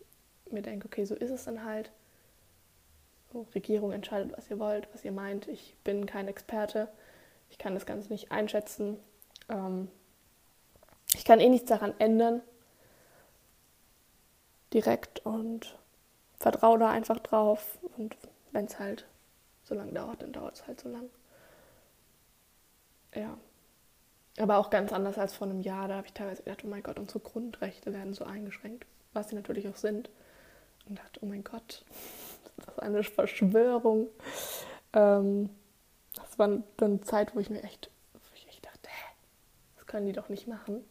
mir 0.50 0.62
denke, 0.62 0.88
okay, 0.88 1.06
so 1.06 1.16
ist 1.16 1.32
es 1.32 1.46
dann 1.46 1.66
halt. 1.66 1.92
Regierung 3.34 3.92
entscheidet, 3.92 4.36
was 4.36 4.50
ihr 4.50 4.60
wollt, 4.60 4.88
was 4.94 5.06
ihr 5.06 5.12
meint. 5.12 5.48
Ich 5.48 5.76
bin 5.84 6.06
kein 6.06 6.28
Experte. 6.28 6.88
Ich 7.50 7.58
kann 7.58 7.74
das 7.74 7.86
Ganze 7.86 8.10
nicht 8.10 8.32
einschätzen. 8.32 8.98
Ähm, 9.50 9.90
ich 11.14 11.26
kann 11.26 11.40
eh 11.40 11.50
nichts 11.50 11.70
daran 11.70 11.94
ändern. 12.00 12.42
Direkt 14.74 15.26
und 15.26 15.78
vertraue 16.40 16.80
da 16.80 16.90
einfach 16.90 17.20
drauf. 17.20 17.80
Und 17.98 18.16
wenn 18.52 18.66
es 18.66 18.80
halt 18.80 19.06
so 19.64 19.76
lange 19.76 19.94
dauert, 19.94 20.22
dann 20.22 20.34
dauert 20.34 20.56
es 20.56 20.68
halt 20.68 20.80
so 20.80 20.90
lang. 20.90 21.10
Ja. 23.16 23.38
Aber 24.38 24.58
auch 24.58 24.70
ganz 24.70 24.94
anders 24.94 25.18
als 25.18 25.34
vor 25.34 25.48
einem 25.48 25.62
Jahr. 25.62 25.88
Da 25.88 25.98
habe 25.98 26.08
ich 26.08 26.14
teilweise 26.14 26.44
gedacht, 26.44 26.64
oh 26.64 26.68
mein 26.68 26.84
Gott, 26.84 27.00
unsere 27.00 27.20
Grundrechte 27.20 27.94
werden 27.94 28.14
so 28.14 28.26
eingeschränkt. 28.26 28.86
Was 29.14 29.30
sie 29.30 29.36
natürlich 29.36 29.68
auch 29.68 29.76
sind. 29.76 30.10
Und 30.88 30.98
dachte, 31.00 31.20
oh 31.24 31.26
mein 31.26 31.44
Gott, 31.44 31.84
das 32.60 32.76
ist 32.76 32.80
eine 32.80 33.04
Verschwörung. 33.04 34.08
Ähm, 34.94 35.50
das 36.16 36.40
war 36.40 36.48
dann 36.48 36.64
eine 36.80 37.02
Zeit, 37.02 37.36
wo 37.36 37.40
ich 37.40 37.50
mir 37.50 37.64
echt, 37.64 37.90
wo 38.14 38.20
ich 38.36 38.48
echt 38.48 38.66
dachte, 38.66 38.90
hä, 38.90 39.14
das 39.76 39.86
können 39.88 40.06
die 40.08 40.14
doch 40.14 40.30
nicht 40.30 40.48
machen 40.48 40.84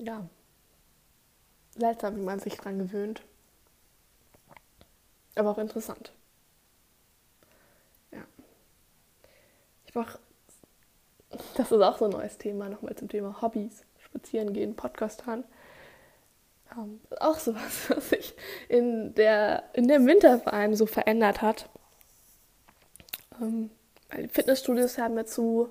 ja, 0.00 0.26
seltsam, 1.76 2.16
wie 2.16 2.22
man 2.22 2.40
sich 2.40 2.56
dran 2.56 2.78
gewöhnt. 2.78 3.22
Aber 5.34 5.50
auch 5.50 5.58
interessant. 5.58 6.12
Ja. 8.10 8.24
Ich 9.86 9.94
mache, 9.94 10.18
das 11.56 11.70
ist 11.70 11.80
auch 11.80 11.98
so 11.98 12.06
ein 12.06 12.10
neues 12.10 12.38
Thema, 12.38 12.68
nochmal 12.68 12.96
zum 12.96 13.08
Thema 13.08 13.40
Hobbys. 13.40 13.84
Spazieren 13.98 14.52
gehen, 14.52 14.74
Podcast 14.74 15.26
hören. 15.26 15.44
Ähm, 16.76 17.00
auch 17.18 17.38
sowas, 17.38 17.88
was 17.88 18.10
sich 18.10 18.34
in, 18.68 19.14
der, 19.14 19.64
in 19.72 19.88
dem 19.88 20.06
Winter 20.06 20.38
vor 20.40 20.52
allem 20.52 20.74
so 20.74 20.86
verändert 20.86 21.42
hat. 21.42 21.68
Ähm, 23.40 23.70
Fitnessstudios 24.32 24.98
haben 24.98 25.16
dazu 25.16 25.70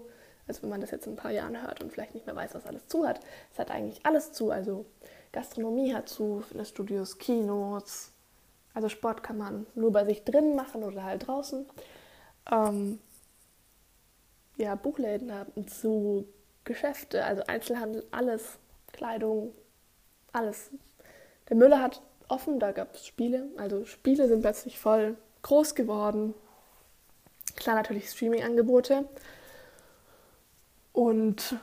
also 0.50 0.64
wenn 0.64 0.70
man 0.70 0.82
das 0.82 0.90
jetzt 0.92 1.06
in 1.06 1.14
ein 1.14 1.16
paar 1.16 1.32
Jahren 1.32 1.62
hört 1.62 1.82
und 1.82 1.94
vielleicht 1.94 2.16
nicht 2.16 2.26
mehr 2.26 2.36
weiß, 2.36 2.56
was 2.56 2.66
alles 2.66 2.88
zu 2.88 3.08
hat, 3.08 3.20
es 3.54 3.60
hat 3.60 3.70
eigentlich 3.70 4.04
alles 4.04 4.34
zu. 4.34 4.50
Also 4.50 4.86
Gastronomie 5.32 5.94
hat 5.94 6.10
zu, 6.10 6.42
Fitnessstudios, 6.42 7.20
Kinos, 7.20 8.12
also 8.74 8.90
Sport 8.90 9.22
kann 9.22 9.38
man 9.38 9.68
nur 9.76 9.92
bei 9.92 10.06
sich 10.06 10.24
drin 10.24 10.56
machen 10.56 10.84
oder 10.84 11.04
halt 11.04 11.28
draußen. 11.28 11.68
Ähm, 12.52 13.00
ja, 14.58 14.74
Buchläden 14.74 15.32
haben 15.32 15.68
zu, 15.68 16.28
Geschäfte, 16.64 17.24
also 17.24 17.44
Einzelhandel, 17.46 18.06
alles, 18.10 18.58
Kleidung, 18.92 19.54
alles. 20.34 20.72
Der 21.50 21.58
Müller 21.58 21.82
hat 21.82 22.02
offen, 22.28 22.60
da 22.60 22.72
gab 22.72 22.96
es 22.96 23.06
Spiele, 23.06 23.48
also 23.58 23.86
Spiele 23.86 24.28
sind 24.28 24.42
plötzlich 24.42 24.80
voll 24.80 25.18
groß 25.42 25.76
geworden. 25.76 26.34
Klar, 27.56 27.76
natürlich 27.76 28.10
Streaming-Angebote, 28.10 29.06
und 31.00 31.56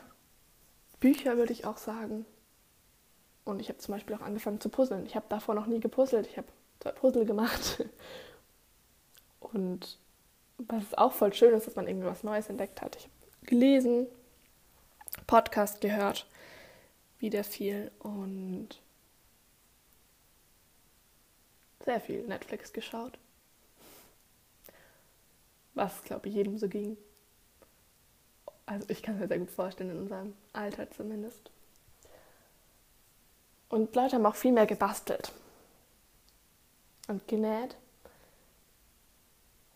Bücher 0.98 1.36
würde 1.36 1.52
ich 1.52 1.66
auch 1.66 1.76
sagen. 1.76 2.24
Und 3.44 3.60
ich 3.60 3.68
habe 3.68 3.78
zum 3.78 3.92
Beispiel 3.92 4.16
auch 4.16 4.22
angefangen 4.22 4.62
zu 4.62 4.70
puzzeln. 4.70 5.04
Ich 5.04 5.14
habe 5.14 5.26
davor 5.28 5.54
noch 5.54 5.66
nie 5.66 5.78
gepuzzelt. 5.78 6.26
Ich 6.26 6.38
habe 6.38 6.48
zwei 6.80 6.92
Puzzle 6.92 7.26
gemacht. 7.26 7.84
Und 9.40 9.98
was 10.56 10.94
auch 10.94 11.12
voll 11.12 11.34
schön 11.34 11.52
ist, 11.52 11.66
dass 11.66 11.76
man 11.76 11.86
irgendwie 11.86 12.06
was 12.06 12.22
Neues 12.22 12.48
entdeckt 12.48 12.80
hat. 12.80 12.96
Ich 12.96 13.02
habe 13.02 13.12
gelesen, 13.42 14.06
Podcast 15.26 15.82
gehört. 15.82 16.26
wieder 17.18 17.44
viel 17.44 17.90
und 17.98 18.80
sehr 21.86 22.00
viel 22.00 22.22
Netflix 22.26 22.72
geschaut. 22.72 23.18
Was, 25.72 26.02
glaube 26.04 26.28
ich, 26.28 26.34
jedem 26.34 26.58
so 26.58 26.68
ging. 26.68 26.98
Also 28.66 28.90
ich 28.90 29.02
kann 29.02 29.14
es 29.14 29.20
mir 29.20 29.28
sehr 29.28 29.38
gut 29.38 29.50
vorstellen, 29.50 29.90
in 29.90 30.00
unserem 30.00 30.34
Alter 30.52 30.90
zumindest. 30.90 31.50
Und 33.68 33.94
Leute 33.94 34.16
haben 34.16 34.26
auch 34.26 34.34
viel 34.36 34.52
mehr 34.52 34.66
gebastelt 34.66 35.32
und 37.08 37.26
genäht. 37.28 37.76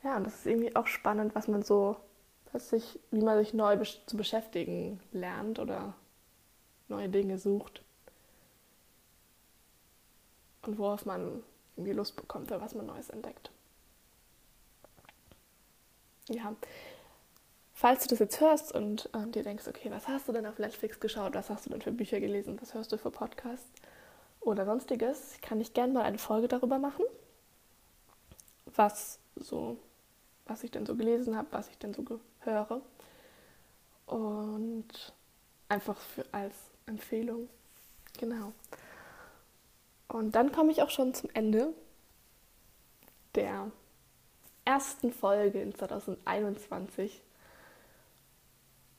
Ja, 0.03 0.17
und 0.17 0.25
das 0.25 0.35
ist 0.35 0.47
irgendwie 0.47 0.75
auch 0.75 0.87
spannend, 0.87 1.35
was 1.35 1.49
man 1.49 1.63
so, 1.63 1.97
was 2.53 2.71
sich, 2.71 2.99
wie 3.11 3.21
man 3.21 3.39
sich 3.39 3.55
neu 3.55 3.77
besch 3.77 4.01
zu 4.07 4.17
beschäftigen 4.17 5.01
lernt 5.13 5.59
oder 5.59 5.95
neue 6.89 7.09
Dinge 7.09 7.39
sucht. 7.39 7.83
Und 10.63 10.79
worauf 10.79 11.07
man 11.07 11.43
irgendwie 11.81 11.97
Lust 11.97 12.17
bekommt 12.17 12.51
oder 12.51 12.61
was 12.61 12.75
man 12.75 12.87
Neues 12.87 13.09
entdeckt. 13.09 13.51
Ja, 16.29 16.55
falls 17.73 18.03
du 18.03 18.11
das 18.11 18.19
jetzt 18.19 18.41
hörst 18.41 18.73
und 18.73 19.09
äh, 19.15 19.27
dir 19.31 19.43
denkst, 19.43 19.67
okay, 19.67 19.91
was 19.91 20.07
hast 20.07 20.29
du 20.29 20.33
denn 20.33 20.47
auf 20.47 20.59
Netflix 20.59 21.01
geschaut, 21.01 21.35
was 21.35 21.49
hast 21.49 21.67
du 21.67 21.71
denn 21.71 21.81
für 21.81 21.91
Bücher 21.91 22.21
gelesen, 22.21 22.59
was 22.61 22.75
hörst 22.75 22.93
du 22.93 22.99
für 22.99 23.11
Podcasts? 23.11 23.73
Oder 24.41 24.65
sonstiges, 24.65 25.39
kann 25.43 25.61
ich 25.61 25.75
gerne 25.75 25.93
mal 25.93 26.03
eine 26.03 26.19
Folge 26.19 26.49
darüber 26.49 26.79
machen, 26.79 27.05
was 28.67 29.19
so, 29.37 29.77
was 30.47 30.63
ich 30.63 30.71
denn 30.71 30.87
so 30.87 30.95
gelesen 30.95 31.37
habe, 31.37 31.49
was 31.51 31.69
ich 31.69 31.79
denn 31.79 31.93
so 31.93 32.05
höre 32.41 32.81
und 34.07 35.13
einfach 35.69 35.99
für, 35.99 36.25
als 36.33 36.55
Empfehlung, 36.87 37.49
genau. 38.19 38.53
Und 40.11 40.33
dann 40.35 40.51
komme 40.51 40.73
ich 40.73 40.83
auch 40.83 40.91
schon 40.91 41.15
zum 41.15 41.31
Ende 41.35 41.73
der 43.37 43.71
ersten 44.65 45.13
Folge 45.13 45.63
in 45.63 45.73
2021. 45.73 47.23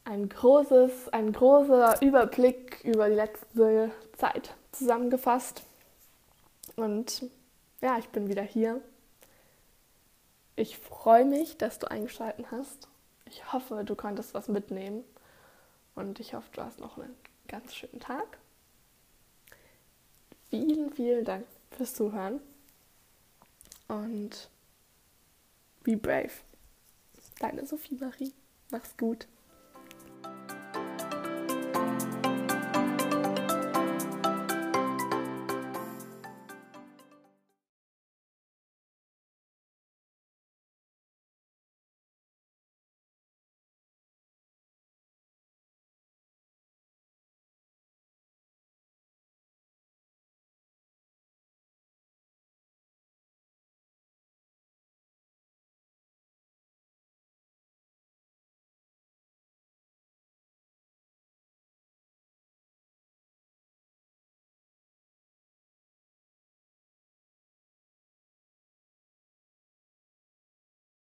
Ein 0.05 0.29
großes, 0.29 1.09
ein 1.09 1.33
großer 1.33 2.01
Überblick 2.01 2.81
über 2.85 3.09
die 3.09 3.15
letzte 3.15 3.91
Zeit 4.15 4.55
zusammengefasst. 4.71 5.63
Und 6.77 7.25
ja, 7.81 7.97
ich 7.97 8.07
bin 8.09 8.29
wieder 8.29 8.43
hier. 8.43 8.81
Ich 10.55 10.77
freue 10.77 11.25
mich, 11.25 11.57
dass 11.57 11.77
du 11.77 11.91
eingeschaltet 11.91 12.45
hast. 12.51 12.87
Ich 13.25 13.51
hoffe, 13.51 13.83
du 13.83 13.95
konntest 13.95 14.33
was 14.33 14.47
mitnehmen. 14.47 15.03
Und 15.93 16.21
ich 16.21 16.35
hoffe, 16.35 16.47
du 16.53 16.61
hast 16.61 16.79
noch 16.79 16.97
einen 16.97 17.15
ganz 17.49 17.75
schönen 17.75 17.99
Tag. 17.99 18.40
Vielen, 20.51 20.91
vielen 20.91 21.23
Dank 21.23 21.47
fürs 21.71 21.93
Zuhören. 21.95 22.41
Und 23.87 24.49
be 25.83 25.95
brave. 25.95 26.31
Deine 27.39 27.65
Sophie 27.65 27.95
Marie. 27.95 28.33
Mach's 28.69 28.95
gut. 28.97 29.27